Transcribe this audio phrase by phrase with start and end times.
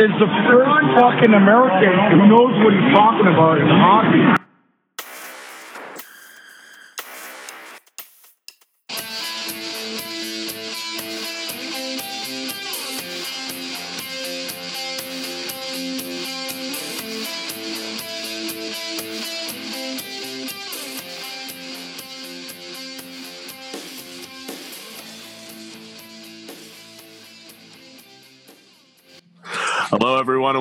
[0.00, 4.39] is the first fucking American who knows what he's talking about in hockey.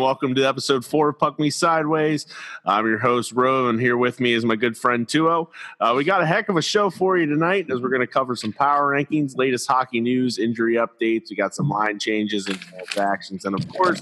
[0.10, 2.26] Welcome to episode four of Puck Me Sideways.
[2.66, 5.52] I'm your host, Ro, and here with me is my good friend Tuo.
[5.80, 8.08] Uh, we got a heck of a show for you tonight as we're going to
[8.08, 11.30] cover some power rankings, latest hockey news, injury updates.
[11.30, 14.02] We got some line changes and transactions, and of course,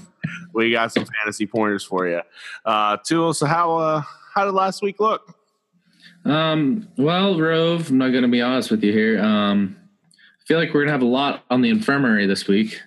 [0.54, 2.22] we got some fantasy pointers for you.
[2.64, 4.02] Uh, Tuo, so how uh,
[4.34, 5.36] how did last week look?
[6.24, 9.22] Um, well, Rove, I'm not going to be honest with you here.
[9.22, 9.76] Um,
[10.16, 12.80] I feel like we're going to have a lot on the infirmary this week.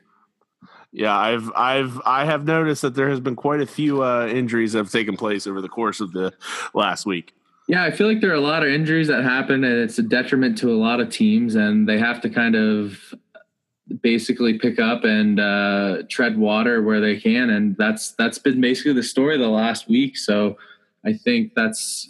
[0.91, 4.73] Yeah, I've I've I have noticed that there has been quite a few uh, injuries
[4.73, 6.33] that have taken place over the course of the
[6.73, 7.33] last week.
[7.67, 10.03] Yeah, I feel like there are a lot of injuries that happen, and it's a
[10.03, 13.13] detriment to a lot of teams, and they have to kind of
[14.01, 18.93] basically pick up and uh, tread water where they can, and that's that's been basically
[18.93, 20.17] the story the last week.
[20.17, 20.57] So
[21.05, 22.09] I think that's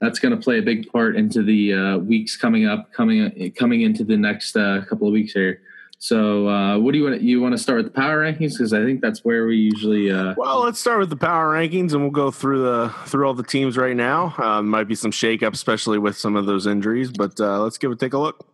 [0.00, 3.82] that's going to play a big part into the uh, weeks coming up, coming coming
[3.82, 5.62] into the next uh, couple of weeks here.
[6.02, 7.20] So, uh, what do you want?
[7.20, 10.10] You want to start with the power rankings because I think that's where we usually.
[10.10, 13.34] Uh, well, let's start with the power rankings, and we'll go through the through all
[13.34, 14.34] the teams right now.
[14.38, 17.92] Uh, might be some shakeup, especially with some of those injuries, but uh, let's give
[17.92, 18.46] it take a look.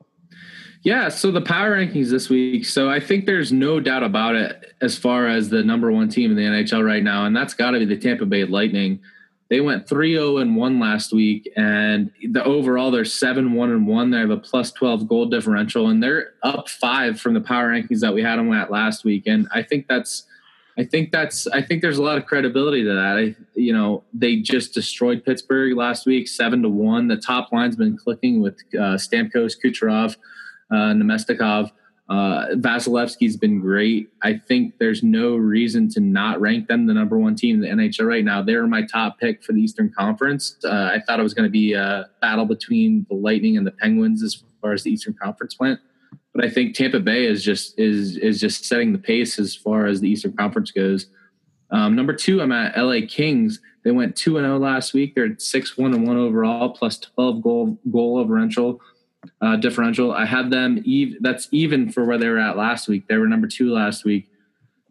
[0.83, 2.64] Yeah, so the power rankings this week.
[2.64, 6.33] So I think there's no doubt about it as far as the number one team
[6.33, 8.98] in the NHL right now, and that's got to be the Tampa Bay Lightning.
[9.48, 14.11] They went 3-0 and 1 last week and the overall they're 7-1 and 1.
[14.11, 18.00] They have a plus 12 goal differential and they're up 5 from the power rankings
[18.00, 20.25] that we had them at last week and I think that's
[20.78, 23.16] I think that's I think there's a lot of credibility to that.
[23.16, 27.08] I you know, they just destroyed Pittsburgh last week 7 to 1.
[27.08, 30.16] The top line's been clicking with uh, Stamkos, Kucherov,
[30.71, 31.71] uh, Namestnikov.
[32.09, 34.11] Uh, Vasilevskiy's been great.
[34.22, 37.84] I think there's no reason to not rank them the number one team in the
[37.84, 38.43] NHL right now.
[38.43, 40.56] They're my top pick for the Eastern Conference.
[40.65, 43.72] Uh, I thought it was going to be a battle between the Lightning and the
[43.72, 45.81] Penguins as far as the Eastern Conference went,
[46.33, 49.87] but I think Tampa Bay is just is is just setting the pace as far
[49.87, 51.06] as the Eastern Conference goes.
[51.71, 53.61] Um, number two, I'm at LA Kings.
[53.84, 55.15] They went two and zero last week.
[55.15, 58.81] They're six one and one overall, plus twelve goal goal differential
[59.41, 60.12] uh, differential.
[60.12, 60.84] I have them.
[61.20, 63.09] That's even for where they were at last week.
[63.09, 64.28] They were number two last week.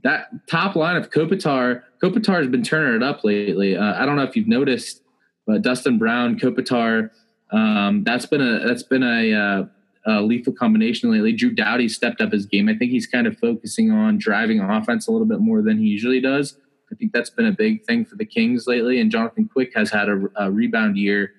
[0.03, 3.75] That top line of Kopitar, Kopitar has been turning it up lately.
[3.75, 5.01] Uh, I don't know if you've noticed,
[5.47, 7.09] but Dustin Brown, Kopitar,
[7.51, 9.65] um, that's been a that's been a, uh,
[10.05, 11.33] a lethal combination lately.
[11.33, 12.69] Drew Doughty stepped up his game.
[12.69, 15.85] I think he's kind of focusing on driving offense a little bit more than he
[15.85, 16.57] usually does.
[16.91, 18.99] I think that's been a big thing for the Kings lately.
[18.99, 21.33] And Jonathan Quick has had a, a rebound year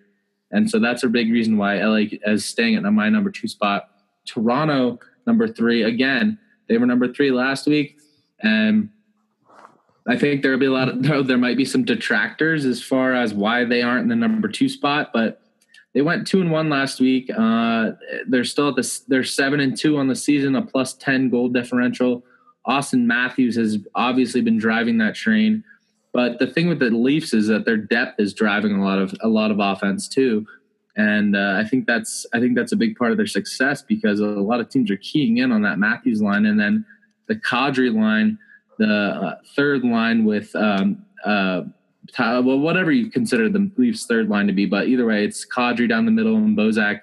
[0.52, 3.88] and so that's a big reason why LA is staying at my number two spot.
[4.24, 5.82] Toronto, number three.
[5.82, 7.98] Again, they were number three last week.
[8.42, 8.90] And
[10.08, 13.34] I think there'll be a lot of, there might be some detractors as far as
[13.34, 15.40] why they aren't in the number two spot, but
[15.94, 17.30] they went two and one last week.
[17.36, 17.92] Uh,
[18.28, 21.48] they're still at this, they're seven and two on the season, a plus 10 goal
[21.48, 22.22] differential.
[22.68, 25.64] Auston Matthews has obviously been driving that train.
[26.16, 29.14] But the thing with the Leafs is that their depth is driving a lot of
[29.20, 30.46] a lot of offense too,
[30.96, 34.20] and uh, I think that's I think that's a big part of their success because
[34.20, 36.86] a lot of teams are keying in on that Matthews line, and then
[37.26, 38.38] the Kadri line,
[38.78, 41.64] the uh, third line with um, uh,
[42.18, 45.86] well whatever you consider the Leafs third line to be, but either way, it's Kadri
[45.86, 47.02] down the middle and Bozak,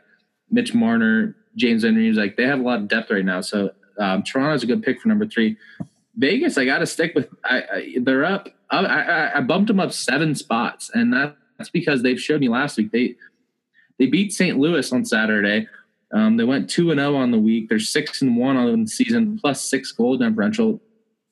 [0.50, 2.12] Mitch Marner, James Henry.
[2.14, 3.70] Like they have a lot of depth right now, so
[4.00, 5.56] um, Toronto's a good pick for number three.
[6.16, 7.30] Vegas, I got to stick with.
[7.44, 8.50] I, I, they're up.
[8.74, 11.14] I, I, I, bumped them up seven spots, and
[11.58, 13.16] that's because they've showed me last week they
[14.00, 14.58] they beat St.
[14.58, 15.68] Louis on Saturday.
[16.14, 17.70] Um, they went two and zero oh on the week.
[17.70, 20.82] They're six and one on the season, plus six goal differential.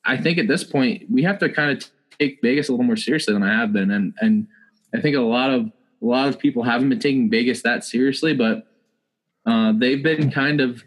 [0.04, 1.88] I think at this point we have to kind of
[2.18, 4.46] take Vegas a little more seriously than I have been, and and
[4.94, 8.34] I think a lot of a lot of people haven't been taking Vegas that seriously,
[8.34, 8.66] but
[9.46, 10.82] uh, they've been kind of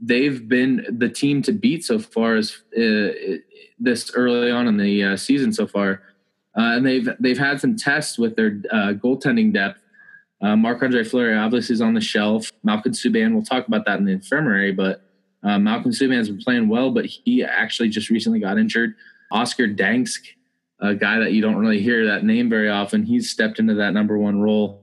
[0.00, 3.38] they've been the team to beat so far as uh,
[3.78, 6.02] this early on in the uh, season so far,
[6.56, 9.80] uh, and they've they've had some tests with their uh, goaltending depth.
[10.42, 12.50] Uh, Andre Fleury obviously is on the shelf.
[12.64, 15.02] Malcolm Subban, we'll talk about that in the infirmary, but
[15.44, 18.94] uh, Malcolm Subban has been playing well, but he actually just recently got injured.
[19.30, 20.18] Oscar Dansk,
[20.80, 23.92] a guy that you don't really hear that name very often, he's stepped into that
[23.92, 24.81] number one role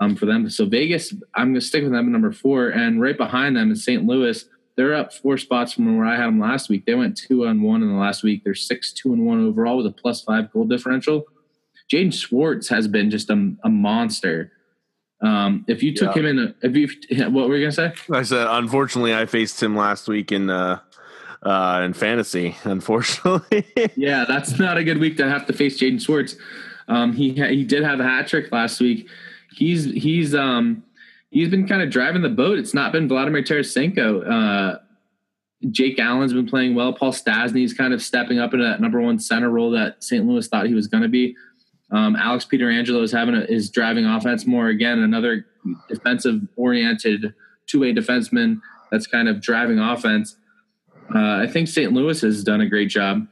[0.00, 0.48] um, for them.
[0.50, 3.70] So Vegas, I'm going to stick with them at number four, and right behind them
[3.72, 4.04] is St.
[4.04, 4.44] Louis.
[4.76, 6.84] they're up four spots from where I had them last week.
[6.86, 8.44] They went two on one in the last week.
[8.44, 11.24] They're six two and one overall with a plus five goal differential.
[11.92, 14.52] Jaden Schwartz has been just a, a monster.
[15.22, 16.22] Um, if you took Yeah.
[16.22, 16.88] him in, a, if you
[17.30, 17.92] what were you gonna say?
[18.12, 20.80] I said, unfortunately, I faced him last week in uh,
[21.42, 22.56] uh, in fantasy.
[22.64, 23.64] Unfortunately,
[23.96, 26.36] Yeah, that's not a good week to have to face Jaden Schwartz.
[26.88, 29.08] Um, he ha- he did have a hat trick last week.
[29.56, 30.84] He's he's um
[31.30, 32.58] he's been kind of driving the boat.
[32.58, 34.30] It's not been Vladimir Tarasenko.
[34.30, 34.78] Uh,
[35.70, 36.92] Jake Allen's been playing well.
[36.92, 40.24] Paul Stastny's kind of stepping up into that number one center role that St.
[40.24, 41.34] Louis thought he was going to be.
[41.90, 44.98] Um, Alex Pietrangelo is having a, is driving offense more again.
[44.98, 45.46] Another
[45.88, 47.34] defensive oriented
[47.66, 48.60] two way defenseman
[48.90, 50.36] that's kind of driving offense.
[51.14, 51.92] Uh, I think St.
[51.92, 53.26] Louis has done a great job.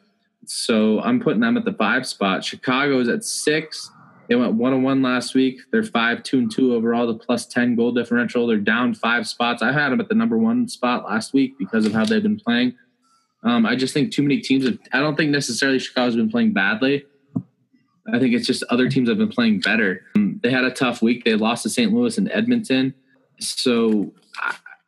[0.46, 2.44] So I'm putting them at the five spot.
[2.44, 3.90] Chicago is at six.
[4.28, 5.60] They went one and one last week.
[5.70, 7.06] They're five, two and two overall.
[7.06, 8.46] The plus ten goal differential.
[8.46, 9.62] They're down five spots.
[9.62, 12.40] I had them at the number one spot last week because of how they've been
[12.40, 12.74] playing.
[13.42, 14.64] Um, I just think too many teams.
[14.64, 17.04] Have, I don't think necessarily Chicago's been playing badly.
[18.12, 20.02] I think it's just other teams have been playing better.
[20.16, 21.24] Um, they had a tough week.
[21.24, 21.92] They lost to St.
[21.92, 22.94] Louis and Edmonton.
[23.40, 24.12] So,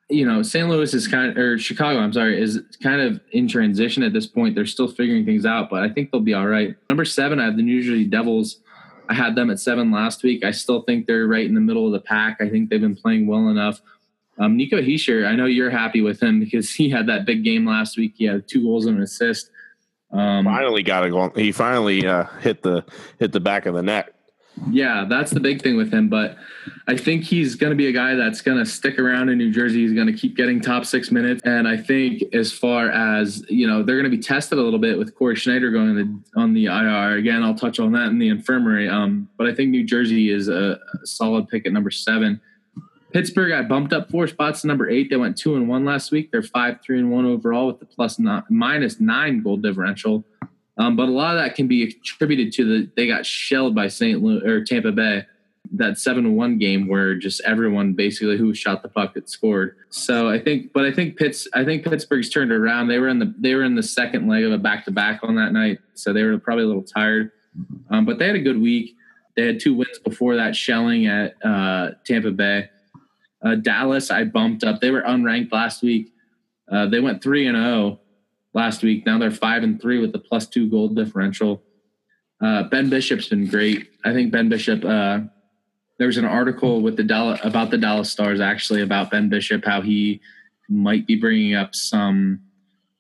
[0.09, 0.69] you know, St.
[0.69, 4.27] Louis is kind of, or Chicago, I'm sorry, is kind of in transition at this
[4.27, 4.55] point.
[4.55, 6.77] They're still figuring things out, but I think they'll be all right.
[6.91, 8.61] Number seven, I have the New Jersey Devils.
[9.09, 10.45] I had them at seven last week.
[10.45, 12.39] I still think they're right in the middle of the pack.
[12.41, 13.81] I think they've been playing well enough.
[14.39, 17.67] Um, Nico Hischier, I know you're happy with him because he had that big game
[17.67, 18.15] last week.
[18.17, 19.51] He had two goals and an assist.
[20.13, 21.31] Um, finally got a goal.
[21.35, 22.85] He finally uh, hit the
[23.19, 24.15] hit the back of the net.
[24.71, 26.09] Yeah, that's the big thing with him.
[26.09, 26.37] But
[26.89, 29.53] I think he's going to be a guy that's going to stick around in New
[29.53, 29.83] Jersey.
[29.83, 31.43] He's going to keep getting top six minutes.
[31.45, 34.79] And I think as far as you know, they're going to be tested a little
[34.79, 35.97] bit with Cory Schneider going on
[36.35, 37.19] the, on the IR.
[37.19, 38.89] Again, I'll touch on that in the infirmary.
[38.89, 42.41] Um, but I think New Jersey is a, a solid pick at number seven.
[43.13, 45.11] Pittsburgh got bumped up four spots to number eight.
[45.11, 46.33] They went two and one last week.
[46.33, 50.25] They're five, three, and one overall with the plus nine, minus nine goal differential.
[50.79, 53.89] Um, but a lot of that can be attributed to the they got shelled by
[53.89, 54.23] St.
[54.23, 55.25] Louis or Tampa Bay
[55.73, 59.77] that seven one game where just everyone basically who shot the puck had scored.
[59.91, 62.89] So I think, but I think Pitts, I think Pittsburgh's turned around.
[62.89, 65.21] They were in the they were in the second leg of a back to back
[65.23, 67.33] on that night, so they were probably a little tired.
[67.91, 68.97] Um, but they had a good week.
[69.37, 72.71] They had two wins before that, shelling at uh, Tampa Bay.
[73.43, 74.81] Uh, Dallas, I bumped up.
[74.81, 76.13] They were unranked last week.
[76.71, 78.01] Uh, they went three and zero
[78.57, 79.05] last week.
[79.07, 81.63] Now they're five and three with the plus two goal differential.
[82.41, 83.91] Uh, ben Bishop's been great.
[84.05, 84.85] I think Ben Bishop.
[84.85, 85.21] Uh,
[85.99, 89.65] there was an article with the Dallas about the Dallas Stars actually about Ben Bishop,
[89.65, 90.21] how he
[90.69, 92.41] might be bringing up some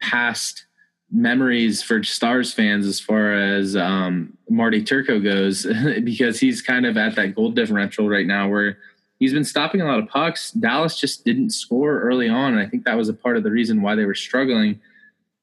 [0.00, 0.66] past
[1.10, 5.66] memories for Stars fans as far as um, Marty Turco goes,
[6.04, 8.78] because he's kind of at that goal differential right now where
[9.18, 10.50] he's been stopping a lot of pucks.
[10.52, 13.50] Dallas just didn't score early on, and I think that was a part of the
[13.50, 14.80] reason why they were struggling.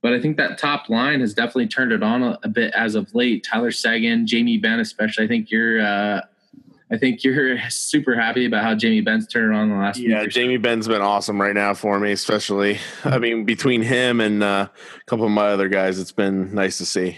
[0.04, 2.94] But I think that top line has definitely turned it on a, a bit as
[2.96, 3.46] of late.
[3.46, 5.24] Tyler Seguin, Jamie Benn, especially.
[5.24, 6.20] I think you're, uh,
[6.92, 9.98] I think you're super happy about how Jamie Benn's turned it on the last.
[9.98, 10.28] Yeah, or so.
[10.28, 12.80] Jamie Benn's been awesome right now for me, especially.
[13.06, 16.78] I mean, between him and uh, a couple of my other guys, it's been nice
[16.80, 17.18] to see.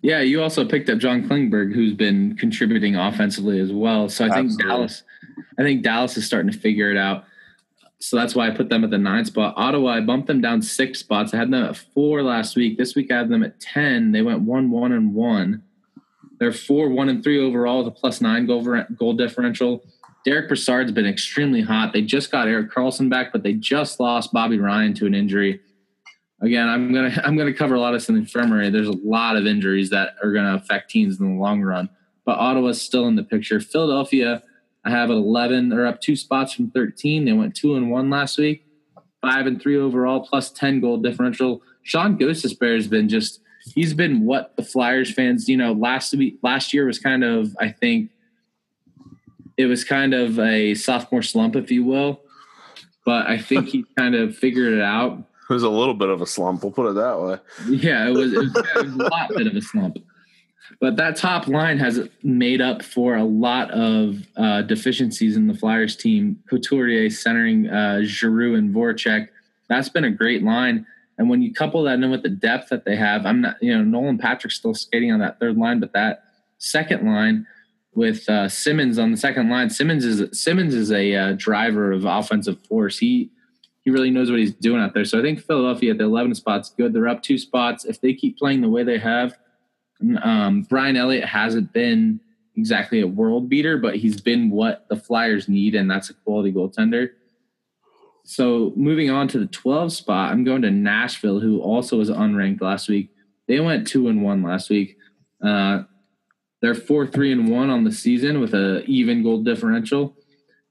[0.00, 4.08] Yeah, you also picked up John Klingberg, who's been contributing offensively as well.
[4.08, 5.02] So I think Dallas,
[5.58, 7.24] I think Dallas is starting to figure it out.
[8.00, 9.54] So that's why I put them at the nine spot.
[9.56, 11.34] Ottawa, I bumped them down six spots.
[11.34, 12.78] I had them at four last week.
[12.78, 14.12] This week I have them at ten.
[14.12, 15.62] They went one, one, and one.
[16.38, 18.64] They're four, one, and three overall with a plus nine goal,
[18.98, 19.84] goal differential.
[20.24, 21.92] Derek Brassard's been extremely hot.
[21.92, 25.60] They just got Erik Karlsson back, but they just lost Bobby Ryan to an injury.
[26.40, 28.70] Again, I'm gonna I'm gonna cover a lot of the infirmary.
[28.70, 31.90] There's a lot of injuries that are gonna affect teams in the long run.
[32.24, 33.60] But Ottawa's still in the picture.
[33.60, 34.42] Philadelphia,
[34.84, 35.68] I have at 11.
[35.68, 37.24] They're up two spots from 13.
[37.24, 38.64] They went two and one last week,
[39.20, 41.62] five and three overall, plus 10 goal differential.
[41.82, 43.40] Sean Gostisbehere has been just
[43.74, 47.54] he's been what the Flyers fans, you know, last week last year was kind of
[47.60, 48.10] I think
[49.56, 52.20] it was kind of a sophomore slump, if you will.
[53.04, 55.18] But I think he kind of figured it out.
[55.18, 56.62] It was a little bit of a slump.
[56.62, 57.38] We'll put it that way.
[57.68, 59.98] Yeah, it was, it was, it was a lot bit of a slump.
[60.78, 65.54] But that top line has made up for a lot of uh, deficiencies in the
[65.54, 66.42] Flyers team.
[66.48, 69.28] Couturier centering uh, Giroux and Voracek.
[69.68, 70.86] That's been a great line.
[71.18, 73.76] And when you couple that in with the depth that they have, I'm not, you
[73.76, 76.24] know, Nolan Patrick's still skating on that third line, but that
[76.58, 77.46] second line
[77.94, 82.04] with uh, Simmonds on the second line, Simmonds is Simmonds is a uh, driver of
[82.04, 82.98] offensive force.
[82.98, 83.30] He
[83.84, 85.04] he really knows what he's doing out there.
[85.04, 86.92] So I think Philadelphia at the 11 spots good.
[86.92, 87.84] They're up two spots.
[87.84, 89.36] If they keep playing the way they have,
[90.22, 92.20] um, Brian Elliott hasn't been
[92.56, 96.52] exactly a world beater, but he's been what the Flyers need, and that's a quality
[96.52, 97.10] goaltender.
[98.24, 102.60] So moving on to the 12 spot, I'm going to Nashville, who also was unranked
[102.60, 103.10] last week.
[103.48, 104.96] They went two and one last week.
[105.44, 105.82] Uh,
[106.60, 110.14] they're four, three, and one on the season with a even goal differential.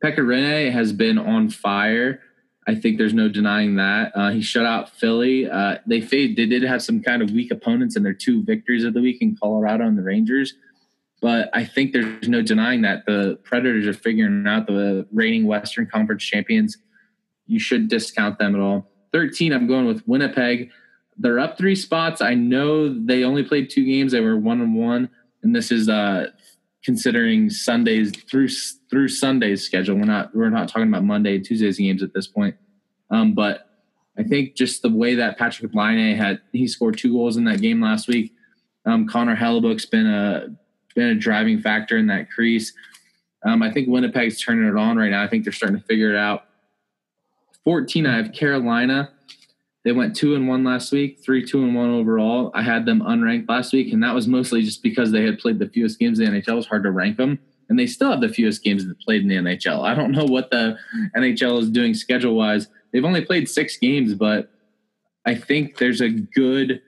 [0.03, 2.21] Pekka Rinne has been on fire.
[2.69, 4.11] I think there's no denying that.
[4.13, 5.49] Uh, he shut out Philly.
[5.49, 8.93] Uh, they they did have some kind of weak opponents in their two victories of
[8.93, 10.53] the week in Colorado and the Rangers.
[11.19, 15.87] But I think there's no denying that the Predators are figuring out the reigning Western
[15.87, 16.77] Conference champions.
[17.47, 18.87] You should discount them at all.
[19.13, 20.69] 13, I'm going with Winnipeg.
[21.17, 22.21] They're up three spots.
[22.21, 24.11] I know they only played two games.
[24.11, 25.09] They were one and one,
[25.41, 26.27] and this is uh,
[26.89, 28.49] considering Sundays through
[28.89, 29.95] through Sunday's schedule.
[29.95, 32.55] We're not we're not talking about Monday and Tuesday's games at this point.
[33.11, 33.69] Um, but
[34.17, 37.61] I think just the way that Patrick Laine had he scored two goals in that
[37.61, 38.33] game last week.
[38.87, 40.47] Um, Connor Hellebuyck's been a
[40.95, 42.73] been a driving factor in that crease.
[43.45, 45.21] Um, I think Winnipeg's turning it on right now.
[45.21, 46.45] I think they're starting to figure it out.
[47.65, 49.11] 14, I have Carolina.
[49.85, 52.51] They went two and one last week, three, two and one overall.
[52.53, 55.59] I had them unranked last week, and that was mostly just because they had played
[55.59, 56.49] the fewest games in the NHL.
[56.49, 59.21] It was hard to rank them, and they still have the fewest games that played
[59.21, 59.83] in the NHL.
[59.83, 60.77] I don't know what the
[61.15, 62.67] NHL is doing schedule wise.
[62.91, 64.51] They've only played six games, but
[65.25, 66.81] I think there's a good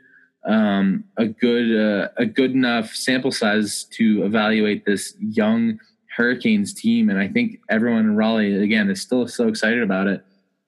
[0.43, 5.79] um, a good uh, a good enough sample size to evaluate this young
[6.17, 10.25] Hurricanes team, and I think everyone in Raleigh again is still so excited about it.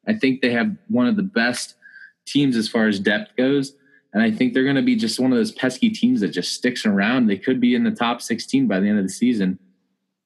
[0.08, 1.76] I think they have one of the best
[2.26, 3.74] teams as far as depth goes,
[4.14, 6.54] and I think they're going to be just one of those pesky teams that just
[6.54, 7.28] sticks around.
[7.28, 9.58] They could be in the top 16 by the end of the season.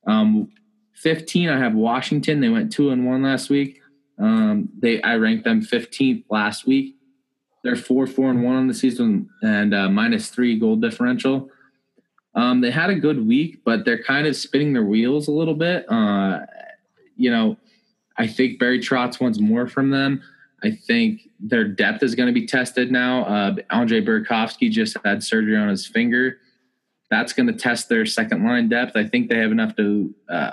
[0.06, 0.50] Um,
[0.96, 2.42] 15, I have Washington.
[2.42, 3.80] They went two and one last week.
[4.20, 6.96] Um, they I ranked them 15th last week.
[7.63, 11.50] They're four, four, and one on the season, and uh, minus three goal differential.
[12.34, 15.56] Um, they had a good week, but they're kind of spinning their wheels a little
[15.56, 15.86] bit.
[15.92, 16.42] Uh,
[17.16, 17.58] you know,
[18.18, 20.22] I think Barry Trotz wants more from them.
[20.63, 23.25] I think their depth is going to be tested now.
[23.25, 26.38] Uh, Andre Burakovsky just had surgery on his finger.
[27.10, 28.96] That's going to test their second line depth.
[28.96, 30.51] I think they have enough to uh,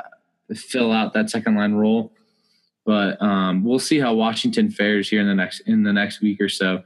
[0.54, 2.12] fill out that second line role,
[2.84, 6.40] but um, we'll see how Washington fares here in the next in the next week
[6.40, 6.82] or so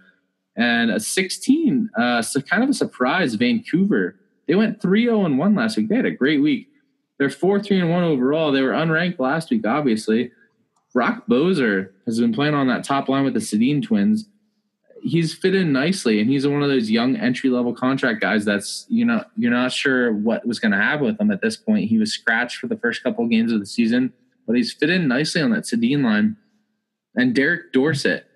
[0.59, 1.89] and a 16.
[1.97, 3.37] Uh, so kind of a surprise.
[3.37, 4.19] Vancouver.
[4.47, 5.89] They went 3-0 and 1 last week.
[5.89, 6.69] They had a great week.
[7.19, 8.51] They're 4-3 and 1 overall.
[8.51, 10.33] They were unranked last week, obviously.
[10.93, 14.29] Brock Boeser has been playing on that top line with the Sedin twins.
[15.03, 18.85] He's fit in nicely, and he's one of those young entry level contract guys that's
[18.89, 21.89] you know you're not sure what was going to happen with him at this point.
[21.89, 24.13] He was scratched for the first couple of games of the season,
[24.47, 26.37] but he's fit in nicely on that Sedin line.
[27.15, 28.29] And Derek Dorsett,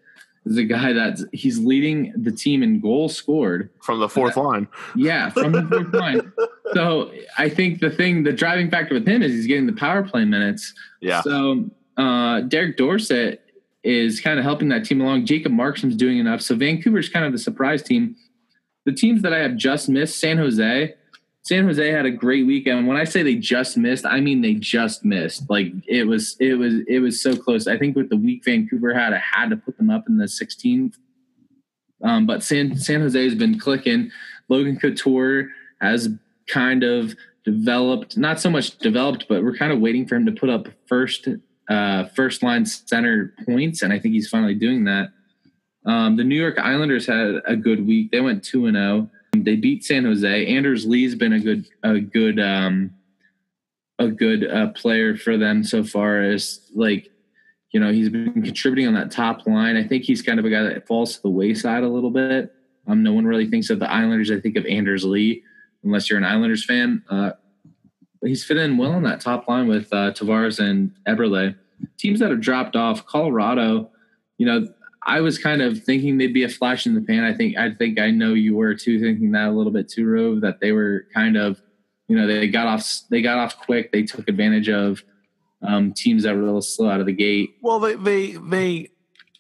[0.44, 4.42] is a guy that he's leading the team in goals scored from the fourth uh,
[4.42, 4.68] line.
[4.97, 6.32] Yeah, from the fourth line.
[6.75, 10.02] So I think the thing, the driving factor with him is he's getting the power
[10.02, 10.73] play minutes.
[11.00, 11.21] Yeah.
[11.23, 13.41] So uh, Derek Dorsett
[13.85, 15.27] is kind of helping that team along.
[15.27, 16.41] Jacob Markstrom's doing enough.
[16.41, 18.17] So Vancouver's kind of the surprise team.
[18.85, 20.95] The teams that I have just missed, San Jose.
[21.45, 22.87] San Jose had a great weekend.
[22.87, 25.51] When I say they just missed, I mean they just missed.
[25.51, 27.67] Like it was, it was, it was so close.
[27.67, 30.27] I think with the week Vancouver had, I had to put them up in the
[30.27, 30.95] 16th.
[32.05, 34.11] Um, but San San Jose has been clicking.
[34.49, 36.09] Logan Couture has
[36.49, 40.33] kind of developed, not so much developed, but we're kind of waiting for him to
[40.33, 41.29] put up first
[41.69, 45.09] uh, first line center points, and I think he's finally doing that.
[45.85, 48.11] Um, the New York Islanders had a good week.
[48.11, 49.11] They went two and zero.
[49.11, 49.19] Oh.
[49.35, 50.47] They beat San Jose.
[50.47, 52.92] Anders Lee's been a good a good um,
[53.99, 57.11] a good uh, player for them so far as like
[57.73, 59.76] you know he's been contributing on that top line.
[59.76, 62.52] I think he's kind of a guy that falls to the wayside a little bit.
[62.87, 64.31] Um, no one really thinks of the Islanders.
[64.31, 65.42] I think of Anders Lee,
[65.85, 67.02] unless you're an Islanders fan.
[67.09, 67.33] Uh,
[68.29, 71.55] he's fit in well on that top line with uh, Tavares and Eberle.
[71.99, 73.91] Teams that have dropped off, Colorado.
[74.38, 74.69] You know,
[75.05, 77.25] I was kind of thinking they'd be a flash in the pan.
[77.25, 80.07] I think I think I know you were too thinking that a little bit too,
[80.07, 81.61] Rove, that they were kind of,
[82.09, 83.91] you know, they got off they got off quick.
[83.91, 85.02] They took advantage of
[85.62, 87.57] um, teams that were a little slow out of the gate.
[87.62, 88.91] Well, they they they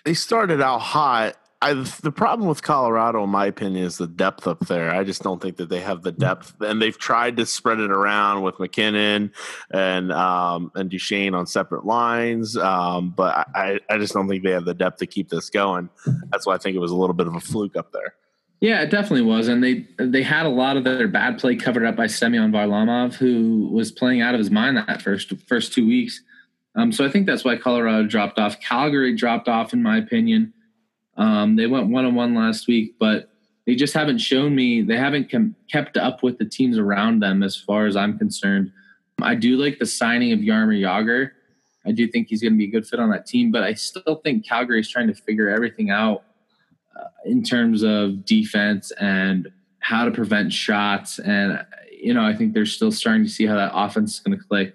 [0.04, 4.48] they started out hot I, the problem with Colorado, in my opinion, is the depth
[4.48, 4.90] up there.
[4.90, 7.92] I just don't think that they have the depth, and they've tried to spread it
[7.92, 9.32] around with MacKinnon
[9.70, 14.50] and um, and Duchene on separate lines, um, but I, I just don't think they
[14.50, 15.88] have the depth to keep this going.
[16.30, 18.14] That's why I think it was a little bit of a fluke up there.
[18.60, 21.84] Yeah, it definitely was, and they they had a lot of their bad play covered
[21.84, 25.86] up by Semyon Varlamov, who was playing out of his mind that first first two
[25.86, 26.22] weeks.
[26.74, 28.58] Um, so I think that's why Colorado dropped off.
[28.60, 30.52] Calgary dropped off, in my opinion.
[31.16, 33.30] Um, they went one on one last week, but
[33.66, 34.82] they just haven't shown me.
[34.82, 38.72] They haven't com- kept up with the teams around them, as far as I'm concerned.
[39.20, 41.30] I do like the signing of Jaromir Jagr.
[41.86, 43.74] I do think he's going to be a good fit on that team, but I
[43.74, 46.24] still think Calgary is trying to figure everything out
[46.98, 49.48] uh, in terms of defense and
[49.80, 51.18] how to prevent shots.
[51.18, 54.38] And, you know, I think they're still starting to see how that offense is going
[54.38, 54.74] to click.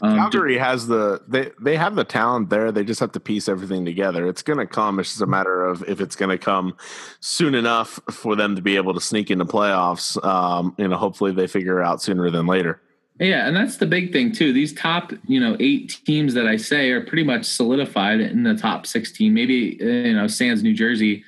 [0.00, 2.70] Um, Calgary has the they they have the talent there.
[2.70, 4.26] They just have to piece everything together.
[4.26, 5.00] It's going to come.
[5.00, 6.76] It's just a matter of if it's going to come
[7.20, 10.22] soon enough for them to be able to sneak into playoffs.
[10.24, 12.80] Um, you know, hopefully they figure it out sooner than later.
[13.20, 14.52] Yeah, and that's the big thing too.
[14.52, 18.54] These top, you know, eight teams that I say are pretty much solidified in the
[18.54, 19.34] top sixteen.
[19.34, 21.24] Maybe you know, Sands New Jersey.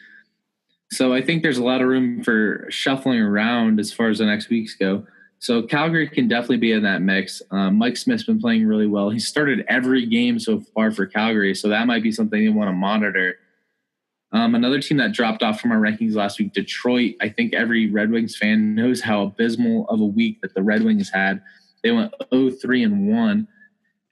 [0.93, 4.27] So I think there's a lot of room for shuffling around as far as the
[4.27, 5.07] next weeks go.
[5.41, 7.41] So Calgary can definitely be in that mix.
[7.51, 9.09] Um, Mike Smith's been playing really well.
[9.09, 12.69] He started every game so far for Calgary, so that might be something you want
[12.69, 13.37] to monitor.
[14.33, 17.15] Um, another team that dropped off from our rankings last week, Detroit.
[17.23, 20.85] I think every Red Wings fan knows how abysmal of a week that the Red
[20.85, 21.43] Wings had.
[21.83, 23.49] They went 0-3 and 1.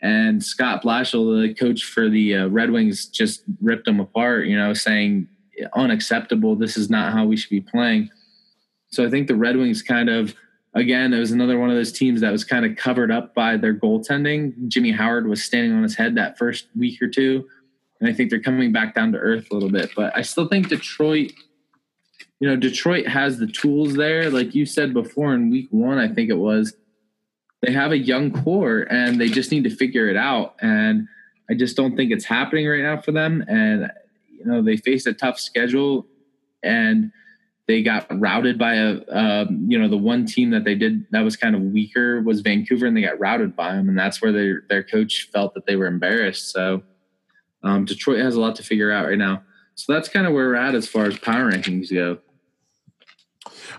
[0.00, 4.56] And Scott Blashill, the coach for the uh, Red Wings, just ripped them apart, you
[4.56, 5.28] know, saying
[5.74, 6.56] unacceptable.
[6.56, 8.08] This is not how we should be playing.
[8.90, 10.34] So I think the Red Wings kind of–
[10.74, 13.56] again, it was another one of those teams that was kind of covered up by
[13.56, 14.68] their goaltending.
[14.68, 17.48] Jimmy Howard was standing on his head that first week or two.
[18.00, 19.90] And I think they're coming back down to earth a little bit.
[19.96, 21.32] But I still think Detroit,
[22.38, 24.30] you know, Detroit has the tools there.
[24.30, 26.76] Like you said before in week one, I think it was,
[27.62, 30.54] they have a young core and they just need to figure it out.
[30.60, 31.08] And
[31.50, 33.44] I just don't think it's happening right now for them.
[33.48, 33.90] And,
[34.30, 36.06] you know, they face a tough schedule.
[36.62, 37.10] And,
[37.68, 41.20] they got routed by a um, you know the one team that they did that
[41.20, 44.32] was kind of weaker was Vancouver and they got routed by them and that's where
[44.32, 46.82] their their coach felt that they were embarrassed so
[47.62, 49.42] um, Detroit has a lot to figure out right now
[49.78, 52.18] so that's kind of where we're at as far as power rankings go.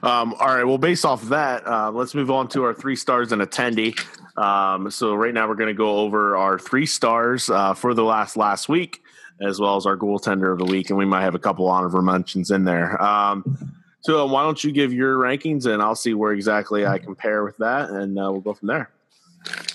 [0.01, 0.63] Um, all right.
[0.63, 4.00] Well, based off of that, uh, let's move on to our three stars and attendee.
[4.38, 8.05] Um, so right now we're going to go over our three stars uh, for the
[8.05, 9.01] last last week,
[9.41, 12.01] as well as our goaltender of the week, and we might have a couple honorable
[12.01, 13.01] mentions in there.
[13.03, 17.00] Um, so uh, why don't you give your rankings and I'll see where exactly I
[17.00, 18.89] compare with that, and uh, we'll go from there.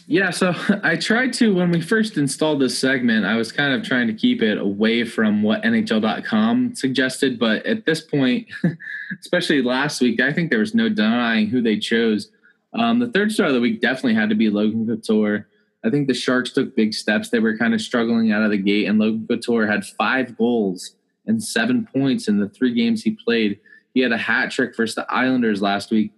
[0.07, 3.87] Yeah, so I tried to when we first installed this segment, I was kind of
[3.87, 8.49] trying to keep it away from what NHL.com suggested, but at this point,
[9.21, 12.31] especially last week, I think there was no denying who they chose.
[12.75, 15.47] Um, the third star of the week definitely had to be Logan Couture.
[15.85, 17.29] I think the Sharks took big steps.
[17.29, 20.97] They were kind of struggling out of the gate, and Logan Couture had five goals
[21.27, 23.61] and seven points in the three games he played.
[23.95, 26.13] He had a hat trick versus the Islanders last week.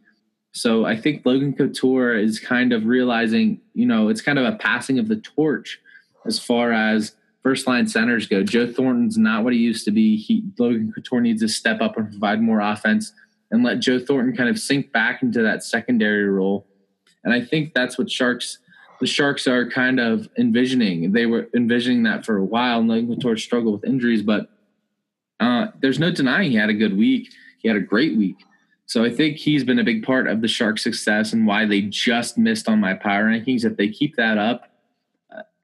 [0.52, 4.56] So I think Logan Couture is kind of realizing, you know, it's kind of a
[4.56, 5.78] passing of the torch
[6.24, 8.42] as far as first line centers go.
[8.42, 10.16] Joe Thornton's not what he used to be.
[10.16, 13.12] He Logan Couture needs to step up and provide more offense
[13.50, 16.66] and let Joe Thornton kind of sink back into that secondary role.
[17.22, 18.58] And I think that's what Sharks
[18.98, 21.12] the Sharks are kind of envisioning.
[21.12, 22.80] They were envisioning that for a while.
[22.80, 24.48] And Logan Couture struggled with injuries, but
[25.38, 27.30] uh, there's no denying he had a good week.
[27.58, 28.36] He had a great week.
[28.86, 31.82] So I think he's been a big part of the Sharks' success and why they
[31.82, 33.64] just missed on my power rankings.
[33.64, 34.70] If they keep that up,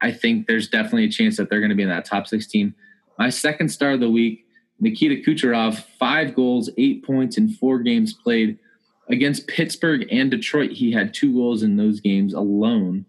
[0.01, 2.75] I think there's definitely a chance that they're going to be in that top 16.
[3.17, 4.45] My second star of the week,
[4.79, 8.59] Nikita Kucherov, five goals, eight points in four games played.
[9.09, 13.05] Against Pittsburgh and Detroit, he had two goals in those games alone.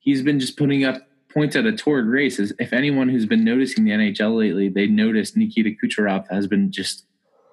[0.00, 2.40] He's been just putting up points at a torrid race.
[2.40, 7.04] If anyone who's been noticing the NHL lately, they noticed Nikita Kucherov has been just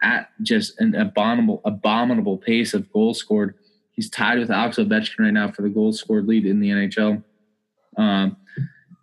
[0.03, 3.55] at just an abominable, abominable pace of goals scored.
[3.91, 7.23] He's tied with Alex Ovechkin right now for the goals scored lead in the NHL.
[7.97, 8.37] Um,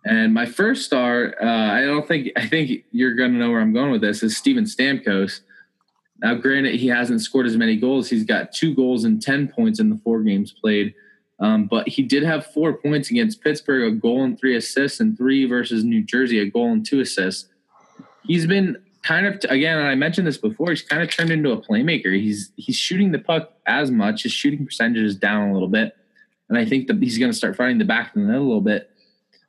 [0.05, 3.61] and my first star, uh, I don't think I think you're going to know where
[3.61, 5.41] I'm going with this is Steven Stamkos.
[6.19, 8.09] Now, granted, he hasn't scored as many goals.
[8.09, 10.93] He's got two goals and ten points in the four games played.
[11.39, 15.17] Um, but he did have four points against Pittsburgh, a goal and three assists, and
[15.17, 17.49] three versus New Jersey, a goal and two assists.
[18.23, 20.69] He's been kind of again, I mentioned this before.
[20.69, 22.15] He's kind of turned into a playmaker.
[22.15, 24.23] He's he's shooting the puck as much.
[24.23, 25.95] His shooting percentage is down a little bit,
[26.49, 28.39] and I think that he's going to start finding the back of the net a
[28.39, 28.91] little bit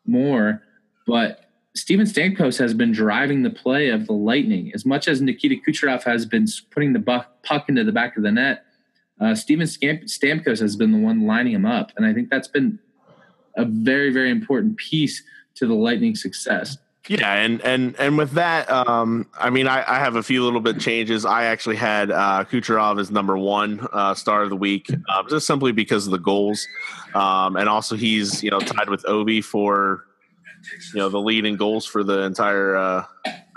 [0.06, 0.62] more.
[1.06, 5.56] But Steven Stamkos has been driving the play of the Lightning as much as Nikita
[5.66, 8.64] Kucherov has been putting the puck into the back of the net.
[9.20, 12.78] Uh, Steven Stamkos has been the one lining him up, and I think that's been
[13.56, 15.22] a very very important piece
[15.56, 16.78] to the Lightning success.
[17.08, 20.60] Yeah, and and and with that, um, I mean, I, I have a few little
[20.60, 21.24] bit changes.
[21.24, 25.46] I actually had uh, Kucherov as number one uh, star of the week, uh, just
[25.46, 26.64] simply because of the goals,
[27.14, 30.04] um, and also he's you know tied with Ovi for
[30.94, 33.04] you know the lead in goals for the entire uh,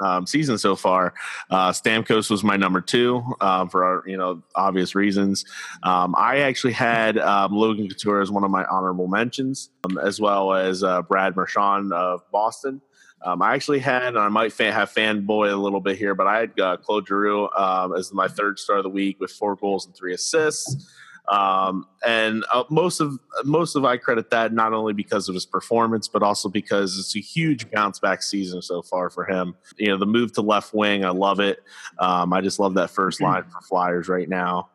[0.03, 1.13] um, season so far.
[1.51, 5.45] Uh, Stamkos was my number two um, for our, you know obvious reasons.
[5.83, 10.19] Um, I actually had um, Logan Couture as one of my honorable mentions, um, as
[10.19, 12.81] well as uh, Brad Marchand of Boston.
[13.21, 16.27] Um, I actually had, and I might fan, have fanboy a little bit here, but
[16.27, 19.55] I had uh, Claude Giroux um, as my third star of the week with four
[19.55, 20.91] goals and three assists.
[21.27, 25.45] Um, and uh, most of most of I credit that not only because of his
[25.45, 29.55] performance, but also because it's a huge bounce back season so far for him.
[29.77, 31.63] You know, the move to left wing, I love it.
[31.97, 34.69] Um, I just love that first line for Flyers right now.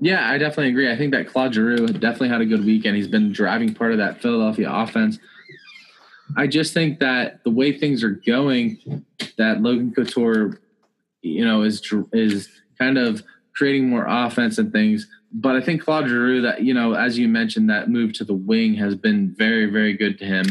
[0.00, 0.90] Yeah, I definitely agree.
[0.90, 2.96] I think that Claude Giroux definitely had a good weekend.
[2.96, 5.18] He's been driving part of that Philadelphia offense.
[6.36, 9.04] I just think that the way things are going,
[9.36, 10.60] that Logan Couture,
[11.22, 13.22] you know, is is kind of
[13.54, 15.06] creating more offense and things.
[15.32, 18.34] But I think Claude Giroux, that you know, as you mentioned, that move to the
[18.34, 20.46] wing has been very, very good to him,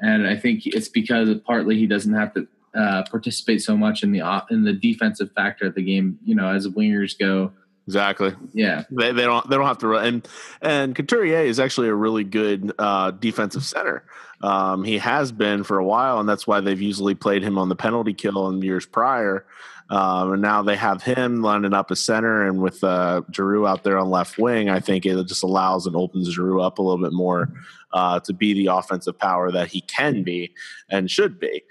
[0.00, 4.12] and I think it's because partly he doesn't have to uh, participate so much in
[4.12, 6.18] the in the defensive factor of the game.
[6.24, 7.52] You know, as wingers go,
[7.90, 8.32] Exactly.
[8.52, 8.84] Yeah.
[8.90, 10.28] They, they don't they don't have to run and
[10.62, 14.04] and Couturier is actually a really good uh, defensive center.
[14.42, 17.68] Um, he has been for a while, and that's why they've usually played him on
[17.68, 19.44] the penalty kill in years prior.
[19.90, 23.82] Um, and now they have him lining up as center, and with uh, Giroux out
[23.82, 27.02] there on left wing, I think it just allows and opens Giroux up a little
[27.02, 27.52] bit more
[27.92, 30.52] uh, to be the offensive power that he can be
[30.88, 31.64] and should be.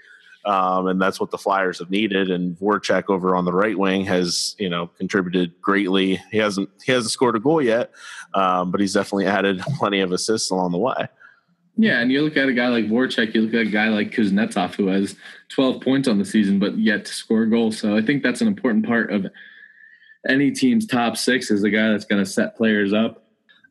[0.44, 2.30] Um, and that's what the Flyers have needed.
[2.30, 6.20] And Voracek over on the right wing has, you know, contributed greatly.
[6.30, 7.90] He hasn't he hasn't scored a goal yet,
[8.34, 11.08] um, but he's definitely added plenty of assists along the way.
[11.80, 14.10] Yeah, and you look at a guy like Voracek, you look at a guy like
[14.10, 15.16] Kuznetsov who has
[15.48, 17.72] 12 points on the season, but yet to score a goal.
[17.72, 19.26] So I think that's an important part of
[20.28, 23.24] any team's top six is the guy that's going to set players up.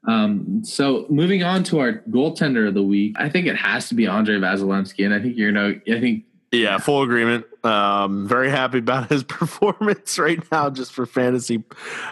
[0.07, 3.95] Um, so moving on to our goaltender of the week, I think it has to
[3.95, 7.45] be Andrei Vasilevskiy, and I think you're know, I think yeah, full agreement.
[7.63, 11.63] Um, very happy about his performance right now, just for fantasy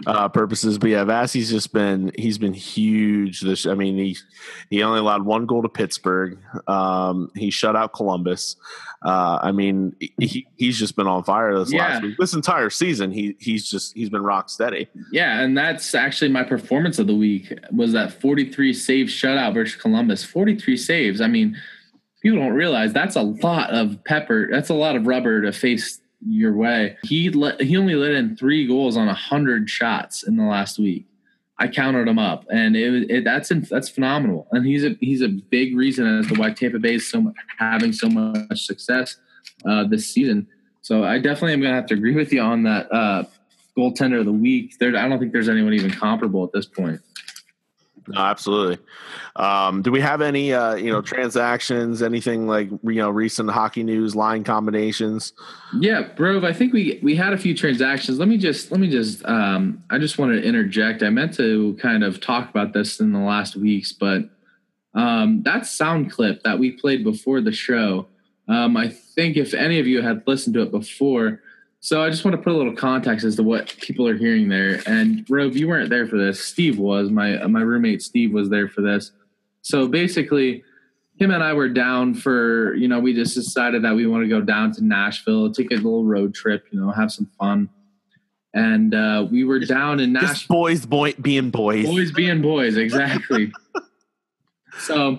[0.06, 0.78] uh, purposes.
[0.78, 3.42] But yeah, Vasi's just been he's been huge.
[3.42, 4.18] This, I mean, he
[4.70, 6.38] he only allowed one goal to Pittsburgh.
[6.68, 8.58] Um, he shut out Columbus.
[9.06, 11.88] Uh, I mean, he he's just been on fire this Yeah.
[11.88, 12.18] last week.
[12.20, 14.88] This entire season, he he's just he's been rock steady.
[15.14, 19.80] Yeah, and that's actually my performance of the week was that 43 save shutout versus
[19.80, 20.24] Columbus.
[20.26, 21.22] 43 saves.
[21.22, 21.56] I mean,
[22.28, 24.50] people don't realize that's a lot of pepper.
[24.52, 26.98] That's a lot of rubber to face your way.
[27.04, 31.06] He let he only let in three goals on hundred shots in the last week.
[31.60, 34.48] I counted him up, and it, it that's that's phenomenal.
[34.52, 37.36] And he's a he's a big reason as to why Tampa Bay is so much,
[37.58, 39.16] having so much success
[39.66, 40.48] uh, this season.
[40.82, 43.24] So I definitely am going to have to agree with you on that uh,
[43.78, 44.78] goaltender of the week.
[44.80, 47.00] There, I don't think there's anyone even comparable at this point.
[48.08, 48.78] No, absolutely.
[49.36, 52.02] Um, do we have any uh, you know transactions?
[52.02, 55.34] Anything like you know recent hockey news line combinations?
[55.80, 58.18] Yeah, Brove, I think we we had a few transactions.
[58.18, 61.04] Let me just let me just um I just wanted to interject.
[61.04, 64.30] I meant to kind of talk about this in the last weeks, but
[64.94, 68.08] um that sound clip that we played before the show,
[68.48, 71.42] um I think if any of you had listened to it before,
[71.88, 74.50] so I just want to put a little context as to what people are hearing
[74.50, 74.82] there.
[74.86, 76.38] And Rove, you weren't there for this.
[76.38, 77.10] Steve was.
[77.10, 79.14] My my roommate Steve was there for this.
[79.62, 80.66] So basically,
[81.18, 84.28] him and I were down for, you know, we just decided that we want to
[84.28, 87.70] go down to Nashville, take a little road trip, you know, have some fun.
[88.54, 90.56] And uh, we were down in Just Nashville.
[90.58, 91.86] boys, boy, being boys.
[91.86, 93.54] Boys being boys, exactly.
[94.80, 95.18] so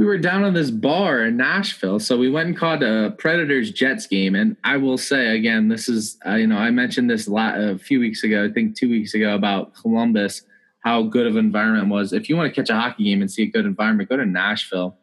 [0.00, 1.98] we were down on this bar in Nashville.
[1.98, 4.34] So we went and caught a Predators Jets game.
[4.34, 8.00] And I will say again, this is, uh, you know, I mentioned this a few
[8.00, 10.40] weeks ago, I think two weeks ago about Columbus,
[10.82, 12.14] how good of an environment was.
[12.14, 14.24] If you want to catch a hockey game and see a good environment, go to
[14.24, 14.96] Nashville.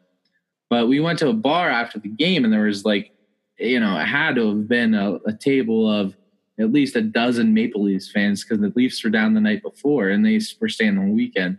[0.68, 3.12] But we went to a bar after the game and there was like,
[3.56, 6.16] you know, it had to have been a, a table of
[6.58, 10.08] at least a dozen Maple Leafs fans because the Leafs were down the night before
[10.08, 11.58] and they were staying on the weekend.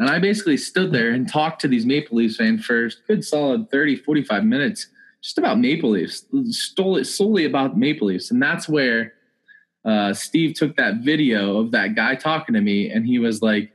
[0.00, 3.22] And I basically stood there and talked to these Maple Leafs fans for a good
[3.22, 4.86] solid 30, 45 minutes
[5.22, 8.30] just about Maple Leafs, stole it solely about Maple Leafs.
[8.30, 9.12] And that's where
[9.84, 13.72] uh, Steve took that video of that guy talking to me and he was like,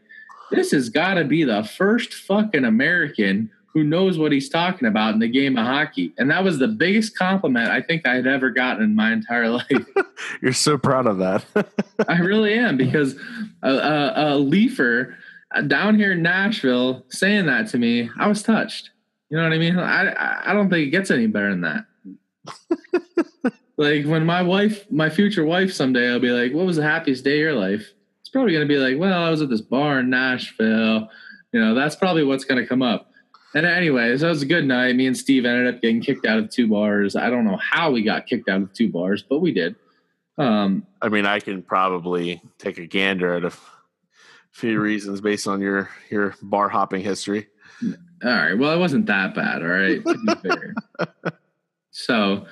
[0.50, 5.14] this has got to be the first fucking American who knows what he's talking about
[5.14, 6.12] in the game of hockey.
[6.18, 9.50] And that was the biggest compliment I think I had ever gotten in my entire
[9.52, 9.86] life.
[10.42, 11.46] You're so proud of that.
[12.08, 13.16] I really am because
[13.62, 15.16] a, a, a leafer
[15.62, 18.91] down here in Nashville saying that to me, I was touched.
[19.30, 19.78] You know what I mean?
[19.78, 21.86] I I- I don't think it gets any better than that.
[23.78, 27.24] like when my wife, my future wife, someday I'll be like, "What was the happiest
[27.24, 27.91] day of your life?"
[28.22, 31.10] It's probably gonna be like, "Well, I was at this bar in Nashville."
[31.52, 33.10] You know, that's probably what's gonna come up.
[33.54, 34.96] And anyway, so it was a good night.
[34.96, 37.15] Me and Steve ended up getting kicked out of two bars.
[37.15, 39.76] I don't know how we got kicked out of two bars, but we did.
[40.38, 43.54] Um, I mean, I can probably take a gander at a
[44.56, 47.48] few reasons based on your your bar hopping history.
[48.24, 48.54] All right.
[48.54, 49.62] Well, it wasn't that bad.
[49.62, 50.02] All right.
[51.91, 52.46] so,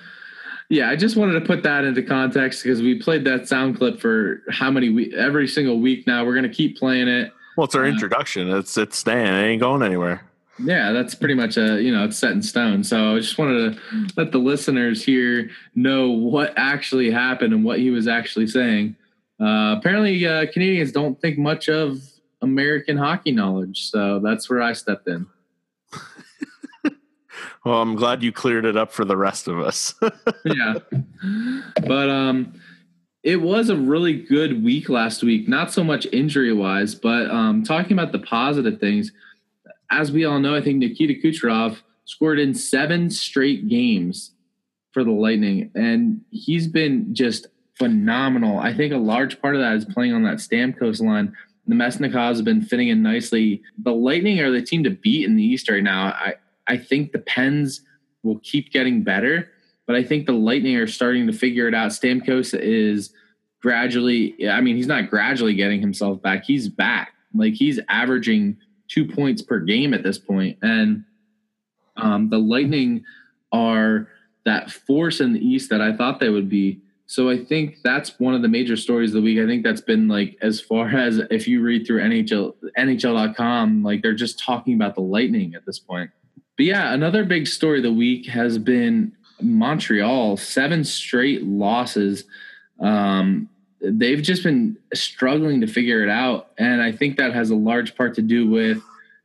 [0.70, 4.02] yeah, I just wanted to put that into context because we played that sound clip
[4.02, 6.26] for how many we every single week now.
[6.26, 7.32] We're gonna keep playing it.
[7.56, 8.50] Well, it's our uh, introduction.
[8.50, 9.26] It's it's staying.
[9.26, 10.26] It ain't going anywhere.
[10.60, 12.84] Yeah, that's pretty much a you know it's set in stone.
[12.84, 17.80] So I just wanted to let the listeners here know what actually happened and what
[17.80, 18.98] he was actually saying.
[19.42, 22.02] Uh, apparently, uh, Canadians don't think much of
[22.42, 25.28] American hockey knowledge, so that's where I stepped in.
[27.66, 29.96] well, I'm glad you cleared it up for the rest of us.
[30.46, 30.76] yeah,
[31.86, 32.60] but um,
[33.24, 35.48] it was a really good week last week.
[35.48, 39.12] Not so much injury wise, but um, talking about the positive things
[39.94, 44.32] as we all know, I think Nikita Kucherov scored in seven straight games
[44.92, 48.60] for the Lightning, and he's been just phenomenal.
[48.60, 51.36] I think a large part of that is playing on that Stamkos line.
[51.70, 53.62] Namestnikov has been fitting in nicely.
[53.78, 56.08] The Lightning are the team to beat in the East right now.
[56.08, 56.36] I,
[56.68, 57.82] I think the Pens
[58.22, 59.50] will keep getting better,
[59.86, 61.92] but I think the Lightning are starting to figure it out.
[61.92, 63.14] Stamkos is
[63.62, 66.44] gradually, I mean, he's not gradually getting himself back.
[66.44, 67.14] He's back.
[67.34, 68.58] Like he's averaging–
[68.94, 70.58] two points per game at this point.
[70.62, 71.04] And
[71.98, 73.04] um, the Lightning
[73.52, 74.08] are
[74.46, 76.80] that force in the East that I thought they would be.
[77.06, 79.40] So I think that's one of the major stories of the week.
[79.40, 84.02] I think that's been like as far as if you read through NHL NHL.com, like
[84.02, 86.10] they're just talking about the Lightning at this point.
[86.58, 92.26] But yeah, another big story of the week has been Montreal, seven straight losses.
[92.80, 93.50] Um,
[93.82, 96.52] they've just been struggling to figure it out.
[96.58, 98.82] And I think that has a large part to do with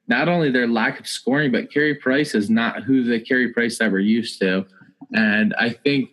[0.09, 3.79] not only their lack of scoring, but Carey Price is not who the Carey Price
[3.79, 4.67] that we're used to.
[5.13, 6.11] And I think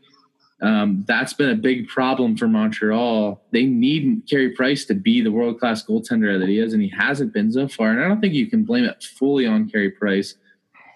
[0.62, 3.42] um, that's been a big problem for Montreal.
[3.52, 6.90] They need Carey Price to be the world class goaltender that he is, and he
[6.90, 7.92] hasn't been so far.
[7.92, 10.36] And I don't think you can blame it fully on Carey Price.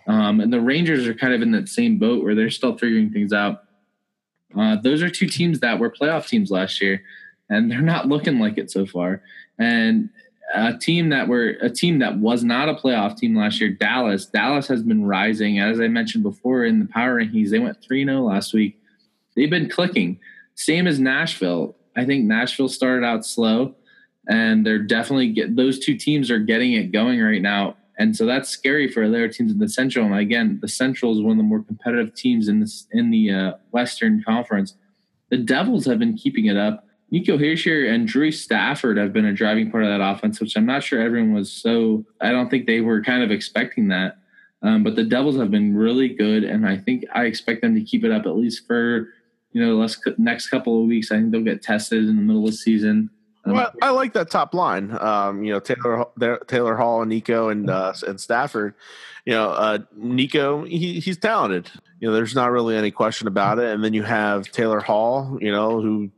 [0.07, 3.11] Um, and the Rangers are kind of in that same boat where they're still figuring
[3.11, 3.63] things out.
[4.57, 7.03] Uh, those are two teams that were playoff teams last year
[7.49, 9.21] and they're not looking like it so far.
[9.57, 10.09] And
[10.53, 14.25] a team that were a team that was not a playoff team last year, Dallas.
[14.25, 17.49] Dallas has been rising, as I mentioned before in the power rankings.
[17.49, 18.78] They went three 0 last week.
[19.39, 20.19] They've been clicking.
[20.56, 21.75] Same as Nashville.
[21.95, 23.75] I think Nashville started out slow,
[24.28, 27.78] and they're definitely get those two teams are getting it going right now.
[27.97, 30.06] And so that's scary for other teams in the Central.
[30.06, 33.32] And again, the Central is one of the more competitive teams in this in the
[33.32, 34.75] uh, Western Conference.
[35.30, 39.34] The Devils have been keeping it up Nico Hischier and Drew Stafford have been a
[39.34, 42.06] driving part of that offense, which I'm not sure everyone was so.
[42.21, 44.17] I don't think they were kind of expecting that.
[44.62, 47.82] Um, but the Devils have been really good, and I think I expect them to
[47.82, 49.08] keep it up at least for
[49.51, 51.12] you know the next couple of weeks.
[51.12, 53.09] I think they'll get tested in the middle of the season.
[53.45, 54.95] Um, well, I like that top line.
[54.99, 56.05] Um, you know, Taylor
[56.47, 58.75] Taylor Hall and Nico and uh, and Stafford.
[59.25, 61.69] You know, uh, Nico he, he's talented.
[61.99, 63.73] You know, there's not really any question about it.
[63.73, 65.38] And then you have Taylor Hall.
[65.41, 66.12] You know, who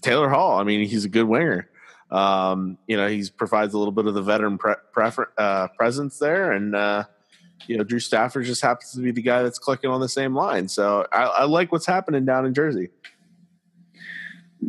[0.00, 0.58] Taylor Hall.
[0.58, 1.68] I mean, he's a good winger.
[2.10, 6.18] Um, you know, he provides a little bit of the veteran pre- prefer- uh, presence
[6.18, 7.04] there, and uh,
[7.66, 10.34] you know, Drew Stafford just happens to be the guy that's clicking on the same
[10.34, 10.68] line.
[10.68, 12.90] So I, I like what's happening down in Jersey.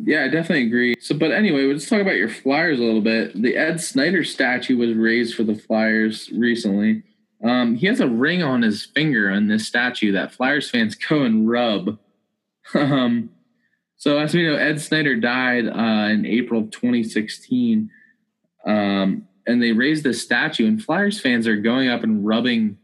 [0.04, 0.96] Yeah, I definitely agree.
[1.00, 3.42] So, but anyway, let's talk about your Flyers a little bit.
[3.42, 7.04] The Ed Snider statue was raised for the Flyers recently.
[7.44, 11.24] Um, he has a ring on his finger on this statue that Flyers fans go
[11.24, 11.98] and rub.
[12.74, 13.30] um,
[13.98, 17.90] so as we know, Ed Snider died uh, in April of 2016,
[18.66, 22.78] um, and they raised this statue, and Flyers fans are going up and rubbing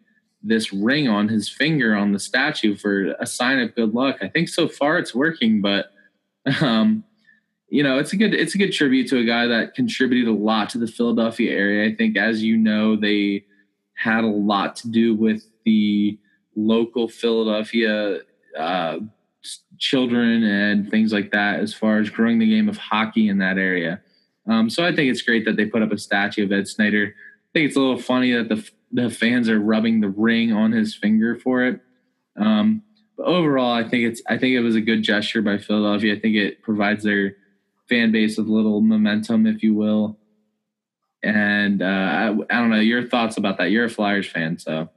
[0.43, 4.17] this ring on his finger on the statue for a sign of good luck.
[4.21, 5.91] I think so far it's working, but
[6.61, 7.03] um,
[7.69, 10.35] you know, it's a good it's a good tribute to a guy that contributed a
[10.35, 11.89] lot to the Philadelphia area.
[11.89, 13.45] I think, as you know, they
[13.95, 16.19] had a lot to do with the
[16.55, 18.19] local Philadelphia
[18.57, 18.97] uh,
[19.77, 23.57] children and things like that as far as growing the game of hockey in that
[23.57, 24.01] area.
[24.49, 27.13] Um, so I think it's great that they put up a statue of Ed Snider.
[27.15, 30.71] I think it's a little funny that the the fans are rubbing the ring on
[30.71, 31.81] his finger for it.
[32.35, 32.83] Um,
[33.17, 36.15] but overall, I think it's I think it was a good gesture by Philadelphia.
[36.15, 37.35] I think it provides their
[37.89, 40.17] fan base with a little momentum, if you will.
[41.23, 43.69] And uh, I, I don't know your thoughts about that.
[43.69, 44.89] You're a Flyers fan, so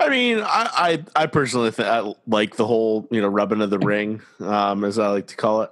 [0.00, 3.70] I mean, I I, I personally th- I like the whole you know rubbing of
[3.70, 5.70] the ring, um, as I like to call it.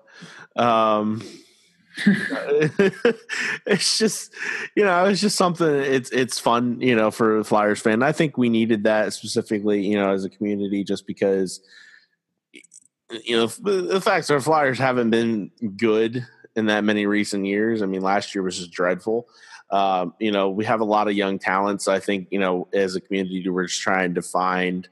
[0.56, 1.22] Um,
[3.66, 4.34] it's just
[4.74, 8.02] you know it's just something it's it's fun you know for a flyers fan.
[8.02, 11.60] I think we needed that specifically you know as a community just because
[13.24, 16.26] you know the facts are flyers haven't been good
[16.56, 17.82] in that many recent years.
[17.82, 19.28] I mean last year was just dreadful.
[19.70, 21.88] Um, you know we have a lot of young talents.
[21.88, 24.88] I think you know as a community we're just trying to find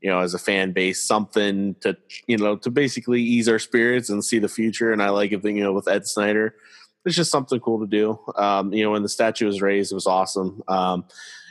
[0.00, 4.10] you know, as a fan base, something to you know to basically ease our spirits
[4.10, 4.92] and see the future.
[4.92, 6.54] And I like it, you know, with Ed Snider,
[7.04, 8.18] it's just something cool to do.
[8.36, 10.62] Um, you know, when the statue was raised, it was awesome.
[10.68, 11.04] Um,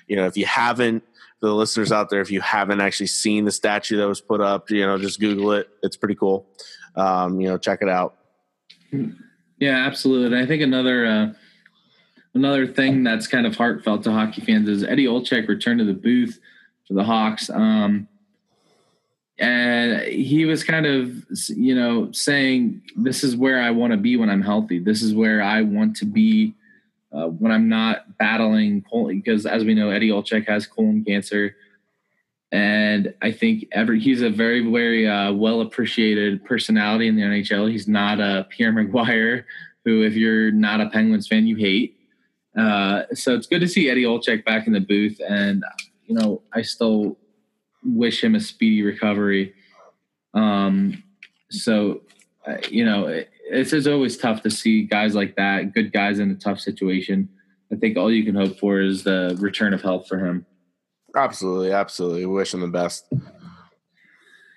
[0.07, 1.03] you know, if you haven't,
[1.41, 4.69] the listeners out there, if you haven't actually seen the statue that was put up,
[4.71, 5.69] you know, just Google it.
[5.83, 6.47] It's pretty cool.
[6.95, 8.15] Um, you know, check it out.
[9.59, 10.39] Yeah, absolutely.
[10.39, 11.05] I think another.
[11.05, 11.33] Uh,
[12.37, 15.93] another thing that's kind of heartfelt to hockey fans is Eddie Olczyk returned to the
[15.93, 16.39] booth
[16.87, 17.49] for the Hawks.
[17.49, 18.07] Um,
[19.39, 24.17] and he was kind of you know saying this is where i want to be
[24.17, 24.79] when i'm healthy.
[24.79, 26.55] This is where i want to be
[27.11, 31.55] uh, when i'm not battling colon because as we know eddie olczyk has colon cancer.
[32.51, 37.69] And i think every he's a very very uh, well appreciated personality in the nhl
[37.69, 39.43] he's not a pierre mcguire
[39.85, 41.95] who if you're not a penguins fan you hate.
[42.57, 45.21] Uh, so it's good to see eddie olczyk back in the booth.
[45.27, 45.63] And
[46.07, 47.19] you know i still
[47.83, 49.53] wish him a speedy recovery.
[50.33, 51.03] Um,
[51.49, 52.01] so,
[52.45, 56.19] uh, you know, it, it's, it's always tough to see guys like that, good guys
[56.19, 57.29] in a tough situation.
[57.71, 60.45] I think all you can hope for is the return of health for him.
[61.15, 62.25] Absolutely, absolutely.
[62.25, 63.11] Wish him the best.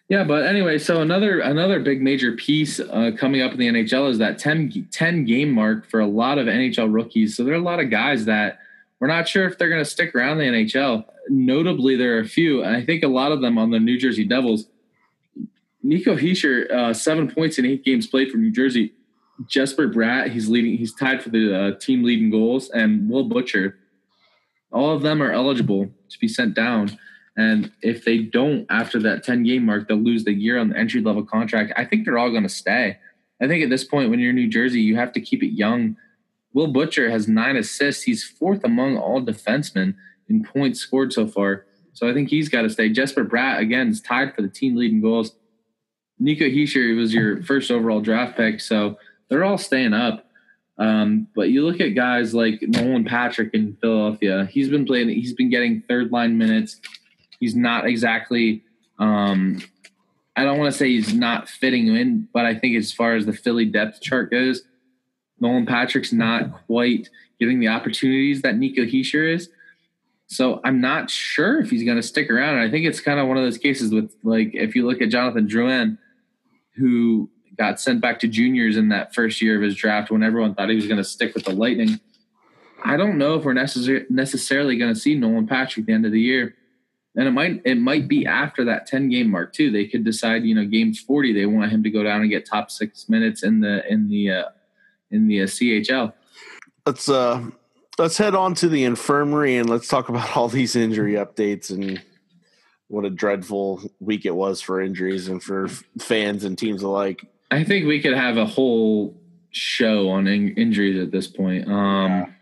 [0.09, 4.11] Yeah, but anyway, so another another big major piece uh, coming up in the NHL
[4.11, 7.37] is that 10, 10 game mark for a lot of NHL rookies.
[7.37, 8.59] So there are a lot of guys that
[9.01, 12.29] we're not sure if they're going to stick around the NHL notably, there are a
[12.29, 14.67] few, and I think a lot of them on the New Jersey Devils.
[15.83, 18.93] Nico Hischier, uh, seven points in eight games played for New Jersey.
[19.49, 20.77] Jesper Bratt, he's leading.
[20.77, 23.79] He's tied for the uh, team leading goals, and Will Butcher.
[24.73, 26.99] All of them are eligible to be sent down.
[27.37, 30.77] And if they don't after that 10 game mark, they'll lose the year on the
[30.77, 31.73] entry level contract.
[31.77, 32.99] I think they're all going to stay.
[33.41, 35.97] I think at this point, when you're New Jersey, you have to keep it young.
[36.53, 38.03] Will Butcher has nine assists.
[38.03, 39.95] He's fourth among all defensemen
[40.29, 41.67] in points scored so far.
[41.93, 42.89] So I think he's got to stay.
[42.89, 45.37] Jesper Bratt, again, is tied for the team leading goals.
[46.19, 48.61] Nico Hischier was your first overall draft pick.
[48.61, 50.27] So they're all staying up.
[50.79, 54.49] Um, but you look at guys like Nolan Patrick in Philadelphia.
[54.51, 55.11] He's been playing.
[55.11, 56.81] He's been getting third line minutes.
[57.39, 58.65] He's not exactly.
[58.99, 59.61] Um,
[60.37, 63.27] I don't want to say he's not fitting in, but I think as far as
[63.27, 64.63] the Philly depth chart goes,
[65.40, 69.48] Nolan Patrick's not quite getting the opportunities that Nico Hischier is.
[70.26, 72.55] So I'm not sure if he's going to stick around.
[72.55, 75.00] And I think it's kind of one of those cases with like if you look
[75.00, 75.98] at Jonathan Drouin,
[76.76, 80.55] who got sent back to juniors in that first year of his draft when everyone
[80.55, 81.98] thought he was going to stick with the Lightning.
[82.85, 86.07] I don't know if we're necessar- necessarily going to see Nolan Patrick at the end
[86.07, 86.55] of the year.
[87.16, 89.72] And it might it might be after that 10 game mark too.
[89.72, 92.46] They could decide, you know, game 40 they want him to go down and get
[92.46, 94.44] top 6 minutes in the in the uh,
[95.11, 96.12] in the uh, CHL.
[96.87, 97.51] Let's uh
[97.99, 102.03] let's head on to the infirmary and let's talk about all these injury updates and
[102.88, 105.68] what a dreadful week it was for injuries and for
[105.99, 107.25] fans and teams alike.
[107.51, 109.16] I think we could have a whole
[109.51, 111.68] show on in- injuries at this point.
[111.68, 112.35] Um,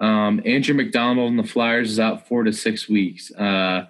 [0.00, 0.26] yeah.
[0.26, 3.30] um, Andrew MacDonald and the Flyers is out four to six weeks.
[3.32, 3.86] Uh,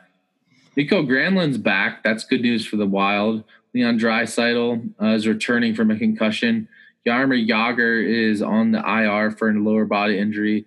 [0.77, 2.03] Mikael Granlund's back.
[2.05, 3.44] That's good news for the Wild.
[3.75, 6.68] Leon Draisaitl uh, is returning from a concussion.
[7.09, 10.66] Jaromir Jagr is on the IR for a lower body injury.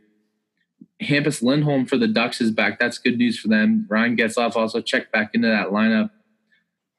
[1.01, 2.80] Hampus Lindholm for the Ducks is back.
[2.80, 3.86] That's good news for them.
[3.89, 6.10] Ryan Getzlaf also checked back into that lineup.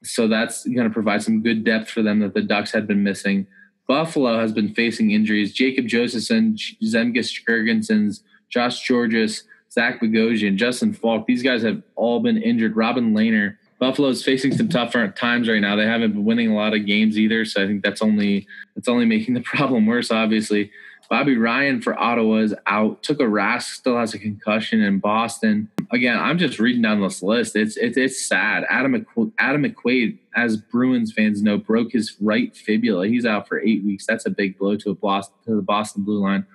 [0.05, 3.03] So that's going to provide some good depth for them that the Ducks had been
[3.03, 3.47] missing.
[3.89, 5.53] Buffalo has been facing injuries.
[5.53, 11.27] Jacob Josefson, Zemgus Girgensons, Josh Gorges, Zach Bogosian, Justin Falk.
[11.27, 12.77] These guys have all been injured.
[12.77, 15.75] Robin Lehner Buffalo's facing some tougher times right now.
[15.75, 18.87] They haven't been winning a lot of games either, so I think that's only that's
[18.87, 20.13] only making the problem worse.
[20.13, 20.71] Obviously,
[21.11, 23.03] Bobby Ryan for Ottawa is out.
[23.03, 25.69] Tuukka Rask still has a concussion in Boston.
[25.91, 27.57] Again, I'm just reading down this list.
[27.57, 28.65] It's it's, it's sad.
[28.71, 29.05] Adam
[29.41, 33.09] Adam McQuaid, as Bruins fans know, broke his right fibula.
[33.09, 34.07] He's out for eight weeks.
[34.07, 36.47] That's a big blow to a Boston, to the Boston Blue Line.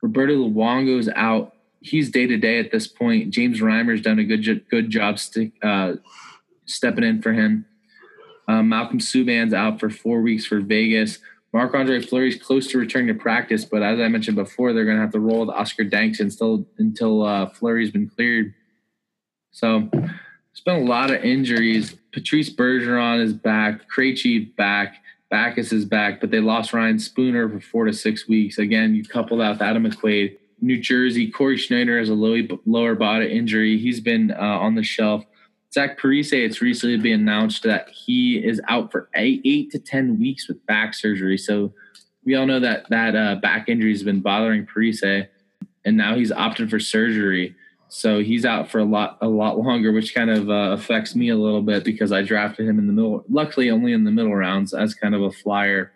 [0.00, 1.54] Roberto Luongo is out.
[1.82, 3.28] He's day to day at this point.
[3.28, 5.96] James Reimer's done a good good job stick, uh,
[6.70, 7.66] stepping in for him.
[8.48, 11.18] Um, Malcolm Subban's out for four weeks for Vegas.
[11.52, 14.96] Marc Andre Fleury's close to returning to practice, but as I mentioned before, they're going
[14.96, 18.54] to have to roll with Oscar Dansk until until uh, Fleury's been cleared.
[19.50, 21.96] So there's been a lot of injuries.
[22.12, 23.82] Patrice Bergeron is back.
[23.90, 24.96] Krejci back.
[25.30, 28.58] Backes is back, but they lost Ryan Spooner for four to six weeks.
[28.58, 30.36] Again, you couple that with Adam McQuaid.
[30.60, 32.36] New Jersey, Cory Schneider has a low,
[32.66, 33.78] lower body injury.
[33.78, 35.24] He's been uh, on the shelf.
[35.72, 40.18] Zach Parise, it's recently been announced that he is out for eight, eight to 10
[40.18, 41.38] weeks with back surgery.
[41.38, 41.72] So
[42.24, 45.28] we all know that that uh, back injury has been bothering Parise,
[45.84, 47.54] and now he's opted for surgery.
[47.88, 51.30] So he's out for a lot a lot longer, which kind of uh, affects me
[51.30, 53.24] a little bit because I drafted him in the middle.
[53.28, 55.92] Luckily, only in the middle rounds as kind of a flyer,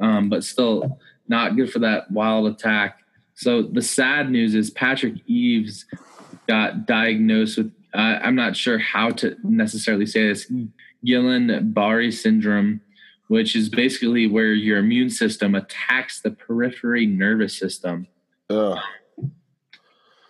[0.00, 0.98] um, but still
[1.28, 2.98] not good for that wild attack.
[3.34, 5.86] So the sad news is Patrick Eaves
[6.46, 7.72] got diagnosed with.
[7.92, 10.50] Uh, I'm not sure how to necessarily say this.
[11.06, 12.80] Guillain-Barré syndrome,
[13.28, 18.06] which is basically where your immune system attacks the periphery nervous system.
[18.50, 18.78] Ugh.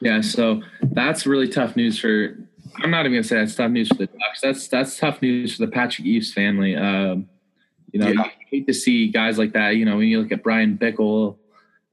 [0.00, 2.36] Yeah, so that's really tough news for.
[2.82, 4.40] I'm not even gonna say that's tough news for the Ducks.
[4.40, 6.74] That's that's tough news for the Patrick Eaves family.
[6.76, 7.28] Um,
[7.92, 8.24] you know, Yeah.
[8.24, 9.76] you hate to see guys like that.
[9.76, 11.36] You know, when you look at Bryan Bickell,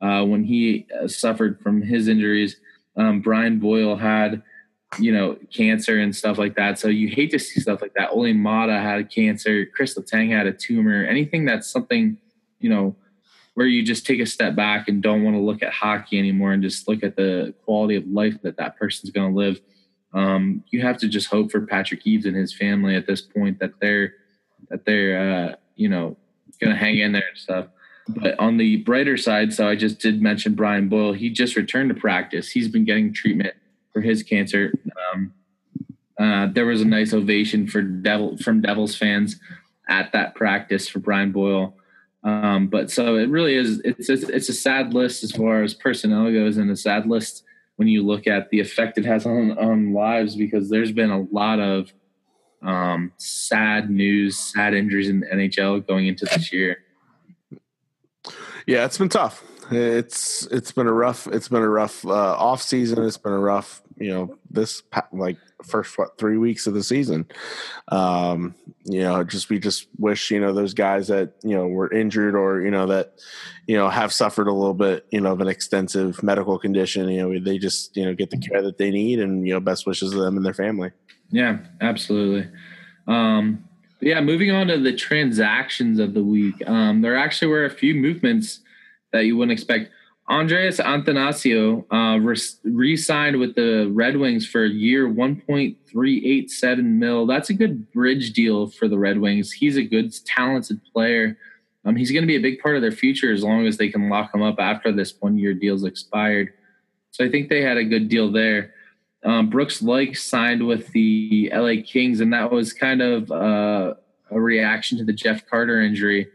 [0.02, 2.58] uh, when he uh, suffered from his injuries,
[2.96, 4.42] um, Brian Boyle had,
[5.00, 6.80] you know, cancer and stuff like that.
[6.80, 8.12] So you hate to see stuff like that.
[8.12, 9.66] Ole Mata had cancer.
[9.66, 11.04] Chris Letang had a tumor.
[11.04, 12.18] Anything that's something,
[12.60, 12.96] you know,
[13.54, 16.54] where you just take a step back and don't want to look at hockey anymore
[16.54, 19.60] and just look at the quality of life that that person's going to live.
[20.14, 23.60] Um, you have to just hope for Patrick Eaves and his family at this point
[23.60, 24.14] that they're
[24.70, 26.18] that they're uh, you know
[26.62, 27.68] going to hang in there and stuff.
[28.08, 31.14] But on the brighter side, so I just did mention Brian Boyle.
[31.14, 32.50] He just returned to practice.
[32.50, 33.54] He's been getting treatment
[33.98, 34.72] for his cancer.
[35.12, 35.34] Um,
[36.20, 39.40] uh, there was a nice ovation for Devil from Devils fans
[39.90, 41.76] at that practice for Brian Boyle.
[42.24, 43.80] Um, but so it really is.
[43.84, 47.44] It's it's it's a sad list as far as personnel goes, and a sad list
[47.78, 51.22] when you look at the effect it has on on lives because there's been a
[51.32, 51.92] lot of
[52.62, 56.84] um, sad news, sad injuries in the NHL going into this year.
[58.68, 59.44] Yeah, it's been tough.
[59.72, 63.04] It's it's been a rough it's been a rough uh, off season.
[63.04, 67.26] It's been a rough you know this like first what three weeks of the season.
[67.90, 68.56] Um,
[68.86, 72.36] you know, just we just wish you know those guys that you know were injured
[72.36, 73.14] or you know that
[73.68, 77.10] you know have suffered a little bit you know of an extensive medical condition.
[77.10, 79.60] You know, they just you know get the care that they need and you know
[79.60, 80.92] best wishes to them and their family.
[81.30, 82.50] Yeah, absolutely.
[83.08, 83.68] Um,
[84.00, 86.56] yeah, moving on to the transactions of the week.
[86.68, 88.60] Um, there actually were a few movements
[89.12, 89.90] that you wouldn't expect.
[90.30, 92.20] Andreas Athanasiou uh,
[92.64, 97.26] re signed with the Red Wings for a year, 1.387 mil.
[97.26, 99.54] That's a good bridge deal for the Red Wings.
[99.54, 101.38] He's a good, talented player.
[101.86, 103.88] Um, he's going to be a big part of their future as long as they
[103.88, 106.52] can lock him up after this one year deal's expired.
[107.12, 108.74] So I think they had a good deal there.
[109.24, 113.94] Um, Brooks Laich signed with the LA Kings, and that was kind of uh,
[114.30, 116.28] a reaction to the Jeff Carter injury.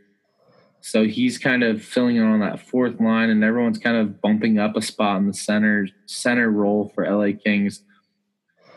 [0.85, 4.59] So he's kind of filling in on that fourth line, and everyone's kind of bumping
[4.59, 7.85] up a spot in the center center role for LA Kings.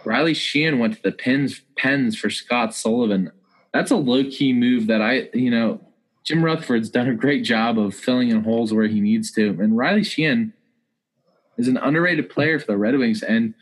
[0.05, 3.31] Riley Sheahan went to the Pens Pens for Scott Sullivan.
[3.73, 5.81] That's a low key move that I, you know,
[6.23, 9.75] Jim Rutherford's done a great job of filling in holes where he needs to, and
[9.75, 10.53] Riley Sheahan
[11.57, 13.55] is an underrated player for the Red Wings, and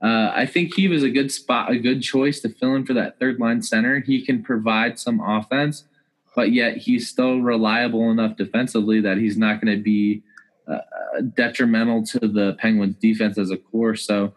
[0.00, 2.94] uh, I think he was a good spot, a good choice to fill in for
[2.94, 3.98] that third line center.
[3.98, 5.84] He can provide some offense
[6.34, 10.22] but yet he's still reliable enough defensively that he's not going to be
[10.66, 10.78] uh,
[11.34, 13.96] detrimental to the Penguins defense as a core.
[13.96, 14.34] So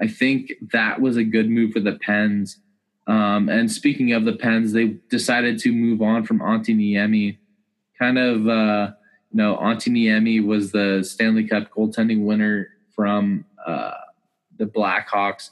[0.00, 2.58] I think that was a good move for the Pens.
[3.06, 7.38] Um, and speaking of the Pens, they decided to move on from Antti Niemi.
[7.98, 8.92] Kind of, uh,
[9.30, 13.92] you know, Antti Niemi was the Stanley Cup goaltending winner from uh,
[14.58, 15.50] the Blackhawks.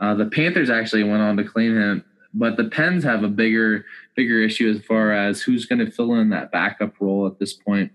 [0.00, 2.04] Uh, the Panthers actually went on to claim him,
[2.36, 6.14] but the Pens have a bigger bigger issue as far as who's going to fill
[6.14, 7.90] in that backup role at this point.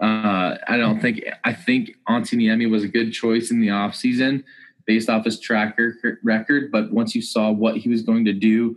[0.00, 4.44] Uh, I don't think I think Antti Niemi was a good choice in the offseason
[4.86, 8.76] based off his tracker record, but once you saw what he was going to do,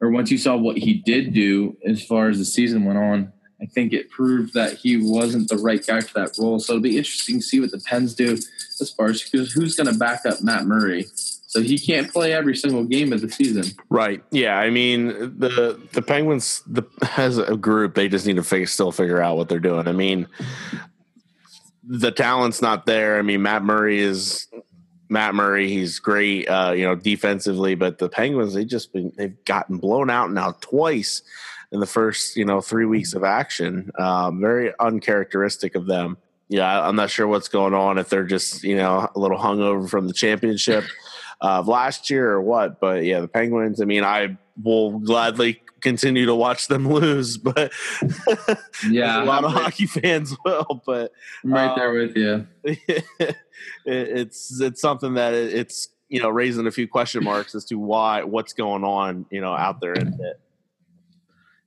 [0.00, 3.32] or once you saw what he did do as far as the season went on,
[3.60, 6.58] I think it proved that he wasn't the right guy for that role.
[6.58, 9.92] So it'll be interesting to see what the Pens do as far as who's going
[9.92, 11.06] to back up Matt Murray
[11.52, 13.64] so he can't play every single game of the season.
[13.90, 14.22] Right.
[14.30, 14.56] Yeah.
[14.56, 16.82] I mean, the the Penguins, the
[17.18, 19.86] as a group, they just need to figure, still figure out what they're doing.
[19.86, 20.28] I mean,
[21.84, 23.18] the talent's not there.
[23.18, 24.48] I mean, Matt Murray is
[25.10, 25.68] Matt Murray.
[25.68, 27.74] He's great, uh, you know, defensively.
[27.74, 31.20] But the Penguins, they just been they've gotten blown out now twice
[31.70, 33.90] in the first you know three weeks of action.
[33.98, 36.16] Um, very uncharacteristic of them.
[36.48, 37.98] Yeah, I'm not sure what's going on.
[37.98, 40.84] If they're just you know a little hungover from the championship
[41.42, 42.80] of last year or what.
[42.80, 43.80] But yeah, the Penguins.
[43.80, 47.72] I mean, I will gladly continue to watch them lose, but
[48.88, 50.82] yeah, a lot of hockey fans will.
[50.86, 51.12] But
[51.44, 52.46] I'm right there with you.
[52.64, 53.04] it,
[53.84, 57.74] it's it's something that it, it's you know raising a few question marks as to
[57.74, 60.40] why what's going on you know out there in it.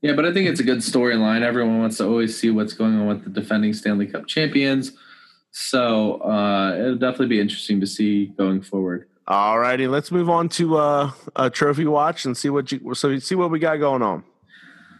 [0.01, 1.41] Yeah, but I think it's a good storyline.
[1.41, 4.91] Everyone wants to always see what's going on with the defending Stanley Cup champions.
[5.49, 9.07] So uh, it'll definitely be interesting to see going forward.
[9.27, 13.17] All righty, let's move on to uh, a trophy watch and see what you so
[13.17, 14.23] see what we got going on.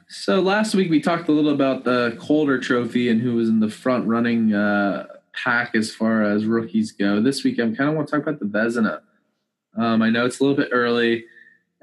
[0.09, 3.59] So last week we talked a little about the Calder Trophy and who was in
[3.59, 7.21] the front running uh, pack as far as rookies go.
[7.21, 9.01] This week I'm kind of want to talk about the Vezina.
[9.77, 11.25] Um, I know it's a little bit early,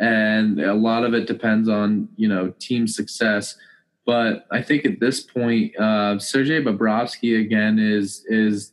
[0.01, 3.57] and a lot of it depends on you know team success.
[4.05, 8.73] But I think at this point, uh, Sergei Bobrovsky again is is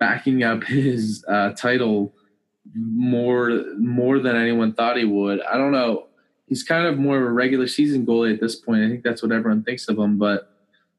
[0.00, 2.14] backing up his uh, title
[2.76, 5.40] more more than anyone thought he would.
[5.42, 6.06] I don't know.
[6.46, 8.84] He's kind of more of a regular season goalie at this point.
[8.84, 10.18] I think that's what everyone thinks of him.
[10.18, 10.50] But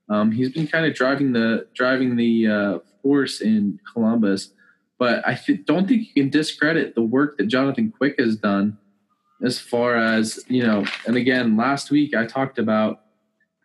[0.10, 4.52] um, he's been kind of driving the driving the uh, force in Columbus.
[5.00, 8.78] But I th- don't think you can discredit the work that Jonathan Quick has done
[9.44, 10.86] as far as you know.
[11.06, 13.02] And again, last week I talked about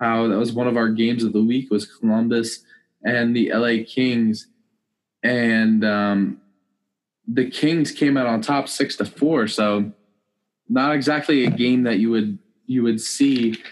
[0.01, 2.65] how that was one of our games of the week was Columbus
[3.05, 4.49] and the LA Kings,
[5.23, 6.41] and um,
[7.27, 9.47] the Kings came out on top six to four.
[9.47, 9.93] So
[10.68, 13.62] not exactly a game that you would you would see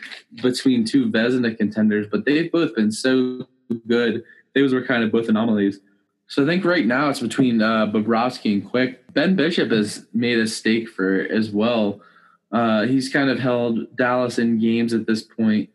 [0.42, 3.46] between two Vezina contenders, but they've both been so
[3.86, 4.22] good.
[4.55, 5.80] Those were kind of both anomalies.
[6.26, 9.12] So I think right now it's between uh, Bobrovsky and Quick.
[9.14, 12.01] Ben Bishop has made a stake for as well.
[12.53, 15.70] Uh, he's kind of held Dallas in games at this point,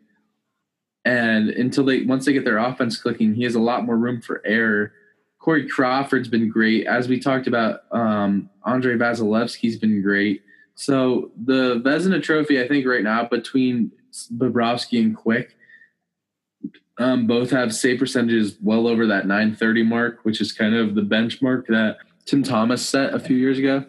[1.04, 4.22] and until they once they get their offense clicking, he has a lot more room
[4.22, 4.94] for error.
[5.46, 7.82] Corey Crawford's been great, as we talked about.
[7.92, 10.42] Um, Andrei Vasilevskiy's been great.
[10.74, 13.92] So the Vezina Trophy, I think right now between
[14.36, 15.56] Bobrovsky and Quick,
[16.98, 21.04] um, both have save percentages well over that 930 mark, which is kind of the
[21.04, 23.86] benchmark that Tim Thomas set a few years ago.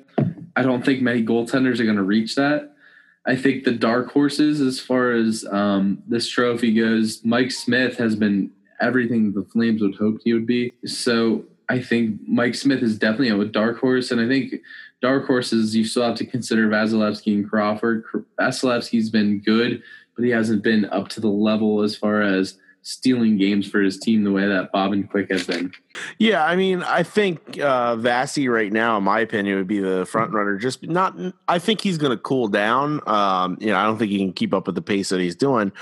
[0.57, 2.76] I don't think many goaltenders are going to reach that.
[3.24, 8.14] I think the dark horses, as far as um, this trophy goes, Mike Smith has
[8.14, 8.50] been
[8.81, 10.72] everything the Flames would hope he would be.
[10.85, 14.55] So I think Mike Smith is definitely a dark horse, and I think
[15.03, 18.05] dark horses you still have to consider Vasilevskiy and Crawford.
[18.41, 19.83] Vasilevskiy's been good,
[20.14, 23.99] but he hasn't been up to the level as far as stealing games for his
[23.99, 25.72] team the way that Bob and Quick has been.
[26.20, 30.33] Yeah, I mean, I think uh, right now, in my opinion, would be the front
[30.33, 30.57] runner.
[30.57, 31.16] Just not,
[31.49, 33.01] I think he's going to cool down.
[33.09, 35.35] Um, you know, I don't think he can keep up with the pace that he's
[35.35, 35.72] doing.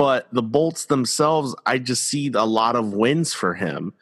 [0.00, 3.92] But the Bolts themselves, I just see a lot of wins for him,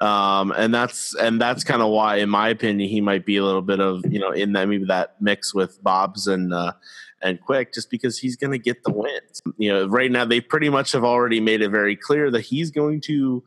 [0.00, 3.44] um, and that's and that's kind of why, in my opinion, he might be a
[3.44, 6.74] little bit of you know in that maybe that mix with Bob's and uh,
[7.22, 9.42] and Quick, just because he's going to get the wins.
[9.56, 12.70] You know, right now they pretty much have already made it very clear that he's
[12.70, 13.42] going to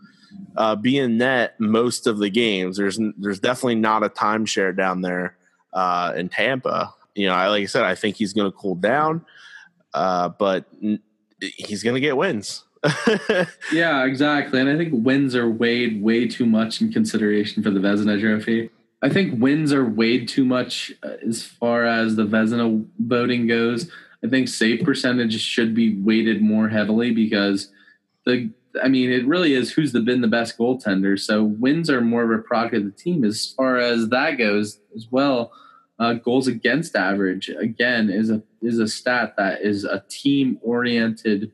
[0.58, 2.76] uh, be in net most of the games.
[2.76, 5.38] There's there's definitely not a timeshare down there
[5.72, 6.94] uh, in Tampa.
[7.16, 9.26] You know, I, like I said, I think he's going to cool down,
[9.94, 10.66] uh, but
[11.42, 12.64] he's going to get wins.
[13.72, 14.60] yeah, exactly.
[14.60, 18.70] And I think wins are weighed way too much in consideration for the Vezina Trophy.
[19.04, 23.90] I think wins are weighed too much uh, as far as the Vezina voting goes.
[24.24, 27.72] I think save percentage should be weighted more heavily because
[28.26, 31.20] the I mean it really is who's the, been the best goaltender.
[31.20, 34.80] So wins are more of a product of the team as far as that goes
[34.96, 35.52] as well.
[36.00, 41.52] Uh, goals against average again is a is a stat that is a team oriented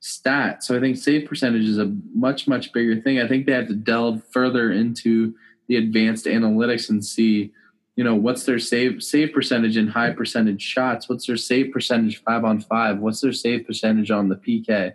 [0.00, 0.64] stat.
[0.64, 3.20] So I think save percentage is a much much bigger thing.
[3.20, 5.34] I think they have to delve further into
[5.68, 7.52] the advanced analytics and see,
[7.94, 11.08] you know, what's their save save percentage in high percentage shots?
[11.08, 12.98] What's their save percentage five on five?
[12.98, 14.94] What's their save percentage on the PK?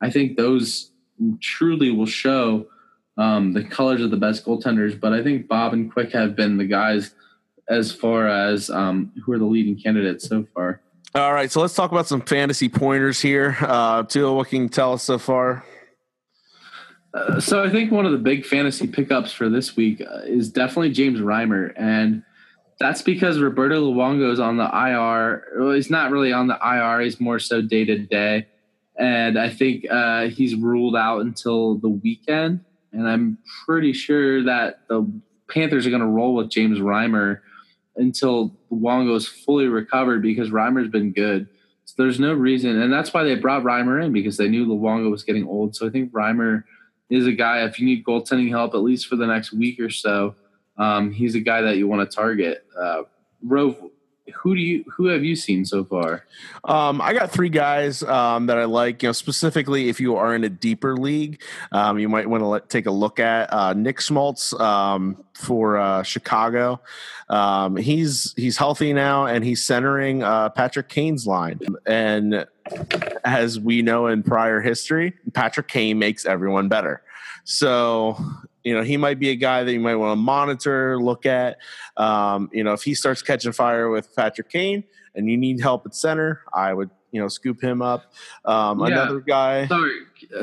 [0.00, 0.90] I think those
[1.40, 2.66] truly will show
[3.16, 4.98] um, the colors of the best goaltenders.
[4.98, 7.14] But I think Bob and Quick have been the guys
[7.68, 10.80] as far as um, who are the leading candidates so far.
[11.14, 13.56] All right, so let's talk about some fantasy pointers here.
[13.60, 15.64] Uh, Teal, what can you tell us so far?
[17.14, 20.50] Uh, so I think one of the big fantasy pickups for this week uh, is
[20.50, 22.24] definitely James Reimer, and
[22.80, 25.44] that's because Roberto Luongo is on the IR.
[25.56, 28.48] Well, he's not really on the IR; he's more so day to day,
[28.98, 32.64] and I think uh, he's ruled out until the weekend.
[32.92, 35.08] And I'm pretty sure that the
[35.48, 37.40] Panthers are going to roll with James Reimer
[37.96, 41.48] until Luongo is fully recovered because Reimer's been good.
[41.84, 45.10] So there's no reason, and that's why they brought Reimer in because they knew Luongo
[45.10, 45.76] was getting old.
[45.76, 46.64] So I think Reimer
[47.10, 49.90] is a guy if you need goaltending help at least for the next week or
[49.90, 50.34] so.
[50.76, 52.64] Um, he's a guy that you want to target.
[52.80, 53.02] Uh,
[53.42, 53.76] Rove,
[54.32, 56.24] who do you who have you seen so far?
[56.64, 59.02] Um, I got three guys um, that I like.
[59.02, 62.46] You know, specifically if you are in a deeper league, um, you might want to
[62.46, 66.80] let, take a look at uh, Nick Schmaltz um, for uh, Chicago.
[67.28, 71.60] Um, he's he's healthy now, and he's centering uh, Patrick Kane's line.
[71.86, 72.46] And
[73.24, 77.02] as we know in prior history, Patrick Kane makes everyone better.
[77.44, 78.16] So
[78.64, 81.58] you know, he might be a guy that you might want to monitor, look at.
[81.96, 84.84] Um, you know, if he starts catching fire with Patrick Kane
[85.14, 88.12] and you need help at center, I would, you know, scoop him up.
[88.44, 88.86] Um, Yeah.
[88.86, 89.66] Another guy.
[89.68, 89.92] Sorry,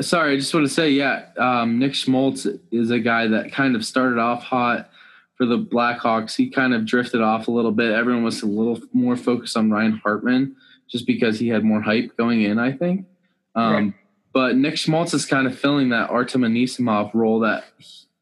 [0.00, 0.32] sorry.
[0.32, 3.84] I just want to say, yeah, um, Nick Schmaltz is a guy that kind of
[3.84, 4.88] started off hot
[5.36, 6.36] for the Blackhawks.
[6.36, 7.92] He kind of drifted off a little bit.
[7.92, 10.54] Everyone was a little more focused on Ryan Hartman
[10.88, 12.58] just because he had more hype going in.
[12.58, 13.06] I think.
[13.54, 13.94] Um, Right.
[14.34, 17.64] But Nick Schmaltz is kind of filling that Artem Anisimov role that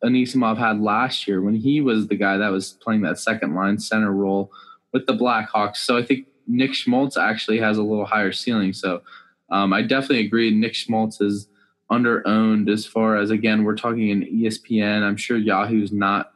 [0.05, 3.79] Anisimov had last year when he was the guy that was playing that second line
[3.79, 4.51] center role
[4.93, 5.77] with the Blackhawks.
[5.77, 8.73] So I think Nick Schmaltz actually has a little higher ceiling.
[8.73, 9.03] So
[9.51, 10.51] um, I definitely agree.
[10.51, 11.49] Nick Schmaltz is
[11.91, 15.03] under owned as far as again we're talking in ESPN.
[15.03, 16.33] I'm sure Yahoo's not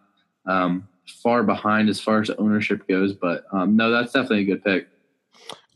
[0.46, 4.64] um, far behind as far as ownership goes, but um, no, that's definitely a good
[4.64, 4.88] pick.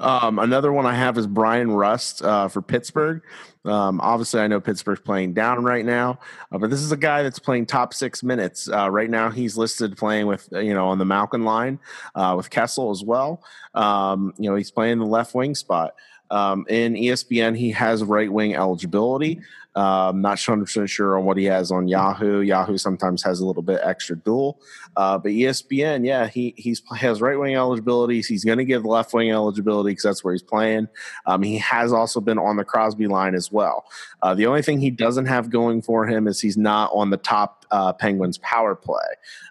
[0.01, 3.23] Um, another one I have is Bryan Rust uh, for Pittsburgh.
[3.65, 6.21] Um, obviously, I know Pittsburgh's playing down right now,
[6.53, 9.31] uh, but this is a guy that's playing top six minutes uh, right now.
[9.31, 11.81] He's listed playing with uh, you know on the Malkin line
[12.15, 13.43] uh, with Kessel as well.
[13.75, 15.95] Um, you know he's playing the left wing spot.
[16.31, 19.41] Um, in ESPN, he has right wing eligibility.
[19.75, 22.41] Um, not 100% sure on what he has on Yahoo.
[22.41, 24.61] Yahoo sometimes has a little bit extra dual.
[24.97, 28.20] Uh, but ESPN, yeah, he he's has right wing eligibility.
[28.20, 30.89] He's going to give left wing eligibility because that's where he's playing.
[31.26, 33.84] Um, he has also been on the Crosby line as well.
[34.22, 37.16] Uh, the only thing he doesn't have going for him is he's not on the
[37.16, 39.05] top uh, Penguins power play.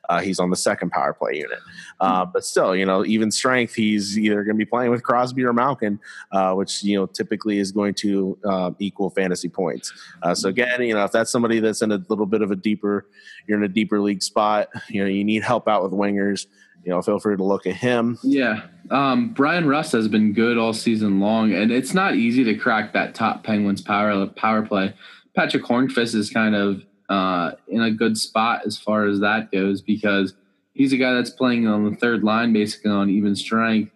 [0.10, 1.60] Uh, he's on the second power play unit.
[2.00, 5.44] Uh, but still, you know, even strength, he's either going to be playing with Crosby
[5.44, 6.00] or Malkin,
[6.32, 9.92] uh, which you know typically is going to uh, equal fantasy points.
[10.24, 12.56] Uh, so again, you know, if that's somebody that's in a little bit of a
[12.56, 13.06] deeper,
[13.48, 16.48] you're in a deeper league spot, you know, you need help out with wingers.
[16.84, 18.18] You know, feel free to look at him.
[18.24, 18.62] Yeah.
[18.92, 22.94] Um, Bryan Rust has been good all season long, and it's not easy to crack
[22.94, 24.94] that top Penguins power power play.
[25.36, 29.82] Patrick Hornqvist is kind of uh, in a good spot as far as that goes
[29.82, 30.34] because
[30.74, 33.92] he's a guy that's playing on the third line, basically on even strength,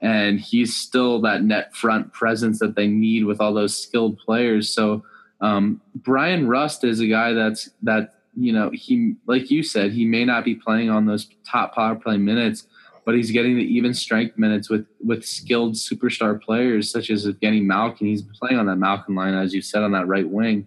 [0.00, 4.72] and he's still that net front presence that they need with all those skilled players.
[4.72, 5.02] So
[5.40, 10.04] um, Bryan Rust is a guy that's that you know he like you said he
[10.04, 12.66] may not be playing on those top power play minutes
[13.08, 17.64] but he's getting the even strength minutes with with skilled superstar players such as Evgeny
[17.64, 18.06] Malkin.
[18.06, 20.66] He's playing on that Malkin line, as you said, on that right wing,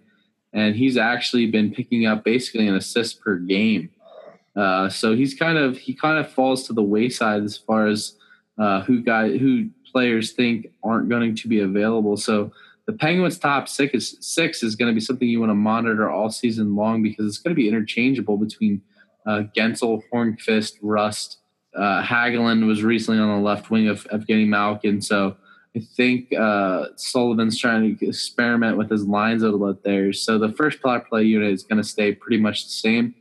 [0.52, 3.90] and he's actually been picking up basically an assist per game.
[4.56, 8.16] Uh, so he's kind of he kind of falls to the wayside as far as
[8.58, 12.16] uh, who guy who players think aren't going to be available.
[12.16, 12.50] So
[12.86, 16.10] the Penguins' top six is, six is going to be something you want to monitor
[16.10, 18.82] all season long because it's going to be interchangeable between
[19.26, 21.38] uh, Guentzel, Hornqvist, Rust.
[21.74, 25.36] Uh, Hagelin was recently on the left wing of, getting Malkin, so
[25.74, 30.12] I think uh, Sullivan's trying to experiment with his lines a little bit there.
[30.12, 33.14] So the first power play unit is going to stay pretty much the same,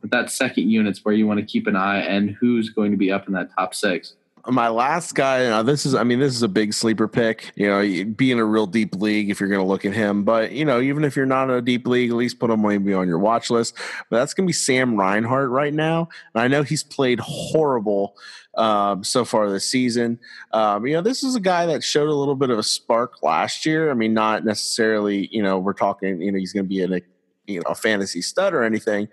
[0.00, 2.96] but that second unit's where you want to keep an eye and who's going to
[2.96, 4.14] be up in that top six.
[4.50, 7.52] My last guy, now this is, I mean, this is a big sleeper pick.
[7.54, 9.92] You know, you be in a real deep league if you're going to look at
[9.92, 10.24] him.
[10.24, 12.62] But, you know, even if you're not in a deep league, at least put him
[12.62, 13.76] maybe on your watch list.
[14.08, 16.08] But that's going to be Sam Reinhart right now.
[16.34, 18.16] And I know he's played horrible
[18.56, 20.18] um, so far this season.
[20.52, 23.22] Um, you know, this is a guy that showed a little bit of a spark
[23.22, 23.90] last year.
[23.90, 26.94] I mean, not necessarily, you know, we're talking, you know, he's going to be in
[26.94, 27.00] a,
[27.46, 29.08] you know, a fantasy stud or anything.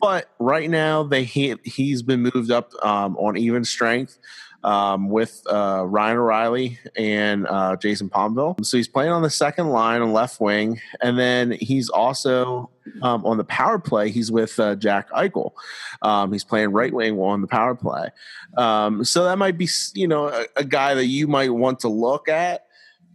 [0.00, 4.18] But right now, they he, he's been moved up um, on even strength
[4.64, 8.64] um, with uh, Ryan O'Reilly and uh, Jason Pominville.
[8.64, 12.70] So he's playing on the second line on left wing, and then he's also
[13.02, 14.10] um, on the power play.
[14.10, 15.52] He's with uh, Jack Eichel.
[16.02, 18.10] Um, he's playing right wing on the power play.
[18.56, 21.88] Um, so that might be you know a, a guy that you might want to
[21.88, 22.66] look at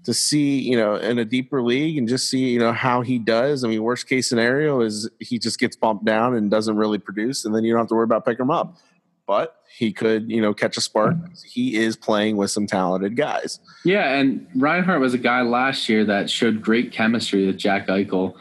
[0.03, 3.19] to see, you know, in a deeper league and just see, you know, how he
[3.19, 3.65] does.
[3.65, 7.43] I mean, worst case scenario is he just gets bumped down and doesn't really produce,
[7.43, 8.77] and then you don't have to worry about picking him up.
[9.25, 11.15] But he could, you know, catch a spark.
[11.45, 13.59] He is playing with some talented guys.
[13.85, 18.33] Yeah, and Reinhart was a guy last year that showed great chemistry with Jack Eichel.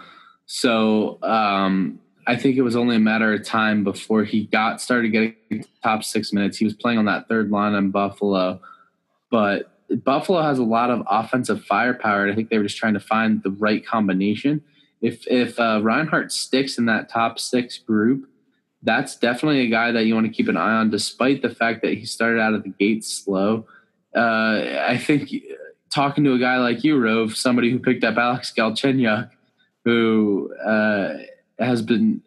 [0.47, 5.11] So um, I think it was only a matter of time before he got started
[5.11, 6.57] getting top six minutes.
[6.57, 8.59] He was playing on that third line in Buffalo,
[9.30, 9.70] but
[10.05, 12.22] Buffalo has a lot of offensive firepower.
[12.22, 14.64] And I think they were just trying to find the right combination.
[15.03, 18.26] If if uh, Reinhart sticks in that top six group,
[18.87, 21.82] that's definitely a guy that you want to keep an eye on, despite the fact
[21.82, 23.66] that he started out of the gate slow.
[24.14, 25.34] uh, I think
[25.93, 29.28] talking to a guy like you, Rove, somebody who picked up Alex Galchenyuk,
[29.84, 31.14] who uh,
[31.59, 32.22] has been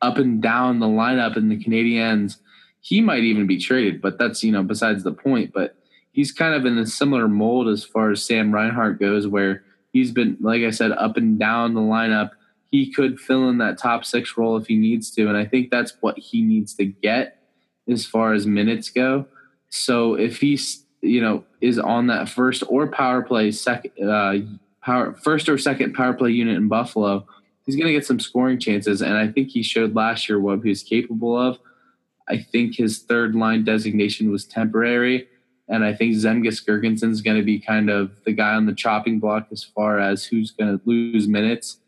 [0.00, 2.36] up and down the lineup in the Canadiens,
[2.80, 4.00] he might even be traded.
[4.00, 5.52] But that's you know besides the point.
[5.52, 5.74] But
[6.12, 10.12] he's kind of in a similar mold as far as Sam Reinhart goes, where he's
[10.12, 12.30] been, like I said, up and down the lineup.
[12.70, 15.70] He could fill in that top six role if he needs to, and I think
[15.70, 17.42] that's what he needs to get
[17.88, 19.26] as far as minutes go.
[19.70, 24.38] So if he's you know is on that first or power play second uh,
[24.82, 27.26] power first or second power play unit in Buffalo,
[27.64, 30.60] he's going to get some scoring chances, and I think he showed last year what
[30.62, 31.58] he was capable of.
[32.28, 35.28] I think his third line designation was temporary
[35.68, 38.74] and I think Zemgus Girgensons is going to be kind of the guy on the
[38.74, 41.78] chopping block as far as who's going to lose minutes.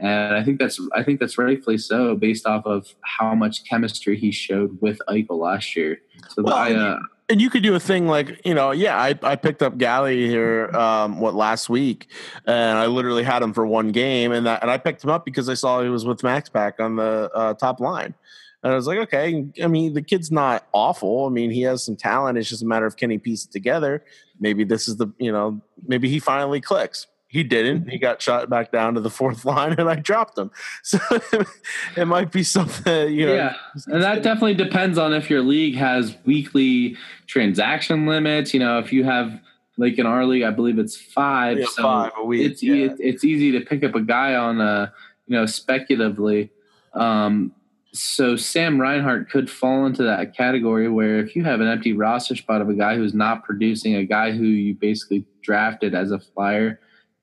[0.00, 4.16] And I think that's I think that's rightfully so, based off of how much chemistry
[4.18, 5.98] he showed with Eichel last year.
[6.30, 6.98] So well, I, uh,
[7.28, 10.26] and you could do a thing like you know, yeah, I, I picked up Galley
[10.26, 12.08] here um, what last week,
[12.46, 15.26] and I literally had him for one game, and that and I picked him up
[15.26, 18.14] because I saw he was with Max Pack on the uh, top line.
[18.62, 19.46] And I was like, okay.
[19.62, 21.24] I mean, the kid's not awful.
[21.24, 22.36] I mean, he has some talent.
[22.36, 24.04] It's just a matter of can he piece it together.
[24.38, 27.06] Maybe this is the, you know, maybe he finally clicks.
[27.30, 27.88] He didn't.
[27.88, 30.50] He got shot back down to the fourth line, and I dropped him.
[30.82, 30.98] So
[31.96, 33.34] it might be something, you know.
[33.34, 33.54] Yeah,
[33.86, 36.96] and that definitely depends on if your league has weekly
[37.28, 38.52] transaction limits.
[38.52, 39.40] You know, if you have
[39.78, 41.60] like in our league, I believe it's five.
[41.60, 42.50] Yeah, so five a week.
[42.50, 42.88] It's yeah.
[42.98, 44.92] it's easy to pick up a guy on a
[45.28, 46.50] you know speculatively.
[46.94, 47.54] Um,
[47.92, 52.34] so Sam Reinhart could fall into that category where if you have an empty roster
[52.34, 56.18] spot of a guy who's not producing, a guy who you basically drafted as a
[56.18, 56.80] flyer,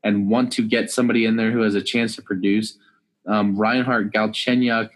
[0.07, 2.77] and want to get somebody in there who has a chance to produce,
[3.27, 4.89] um, Reinhart, Galchenyuk,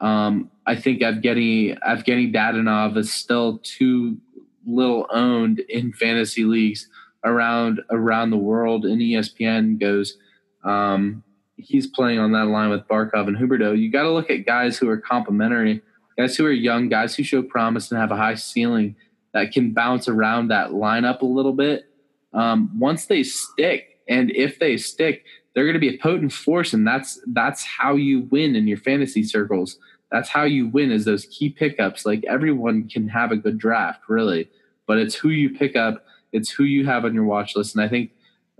[0.00, 4.16] um, I think Evgeny Evgeny Dadonov is still too
[4.66, 6.88] little owned in fantasy leagues
[7.24, 8.84] around around the world.
[8.84, 10.16] And ESPN goes.
[10.64, 11.22] Um,
[11.56, 13.78] he's playing on that line with Barkov and Huberdeau.
[13.78, 15.82] You got to look at guys who are complementary,
[16.18, 18.96] guys who are young, guys who show promise and have a high ceiling
[19.32, 21.84] that can bounce around that lineup a little bit.
[22.32, 25.24] Um, once they stick, and if they stick,
[25.54, 28.78] they're going to be a potent force, and that's that's how you win in your
[28.78, 29.78] fantasy circles.
[30.10, 32.06] That's how you win is those key pickups.
[32.06, 34.48] Like everyone can have a good draft, really,
[34.86, 37.84] but it's who you pick up, it's who you have on your watch list, and
[37.84, 38.10] I think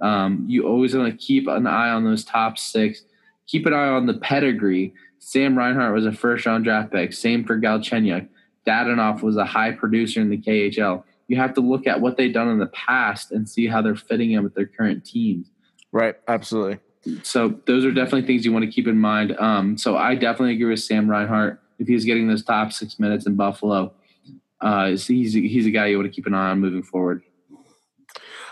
[0.01, 3.03] um, you always want to keep an eye on those top six.
[3.47, 4.95] Keep an eye on the pedigree.
[5.19, 7.13] Sam Reinhart was a first round draft pick.
[7.13, 8.29] Same for Galchenyuk.
[8.67, 11.05] Dadonov was a high producer in the KHL.
[11.35, 13.97] You have to look at what they've done in the past and see how they're
[13.97, 15.51] fitting in with their current teams.
[15.91, 16.15] Right.
[16.29, 16.79] Absolutely.
[17.25, 19.37] So those are definitely things you want to keep in mind.
[19.39, 21.61] Um, so I definitely agree with Sam Reinhart.
[21.81, 23.93] If he's getting those top six minutes in Buffalo,
[24.61, 27.23] uh, he's he's a guy you want to keep an eye on moving forward.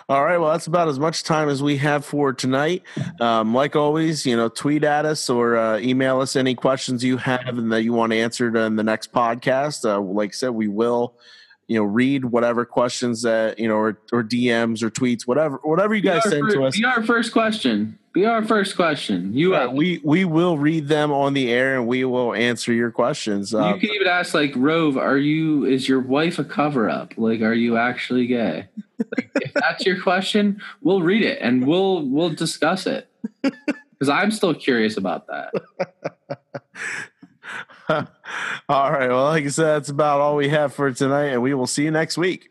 [0.08, 0.36] All right.
[0.36, 2.82] Well, that's about as much time as we have for tonight.
[3.20, 7.16] Um, like always, you know, tweet at us or uh, email us any questions you
[7.18, 9.88] have and that you want answered in the next podcast.
[9.88, 11.14] Uh, like I said, we will,
[11.68, 15.94] you know, read whatever questions that you know, or, or DMs or tweets, whatever, whatever
[15.94, 16.76] you guys send to us.
[16.76, 17.98] Be our first question.
[18.12, 19.32] Be our first question.
[19.32, 22.90] You, uh, we we will read them on the air and we will answer your
[22.90, 23.52] questions.
[23.52, 25.64] You um, can even ask like Rove, are you?
[25.64, 27.14] Is your wife a cover up?
[27.16, 28.68] Like, are you actually gay?
[28.98, 33.08] like, if that's your question, we'll read it and we'll we'll discuss it
[33.42, 35.52] because I'm still curious about that.
[38.68, 39.08] all right.
[39.08, 41.84] Well, like I said, that's about all we have for tonight, and we will see
[41.84, 42.50] you next week.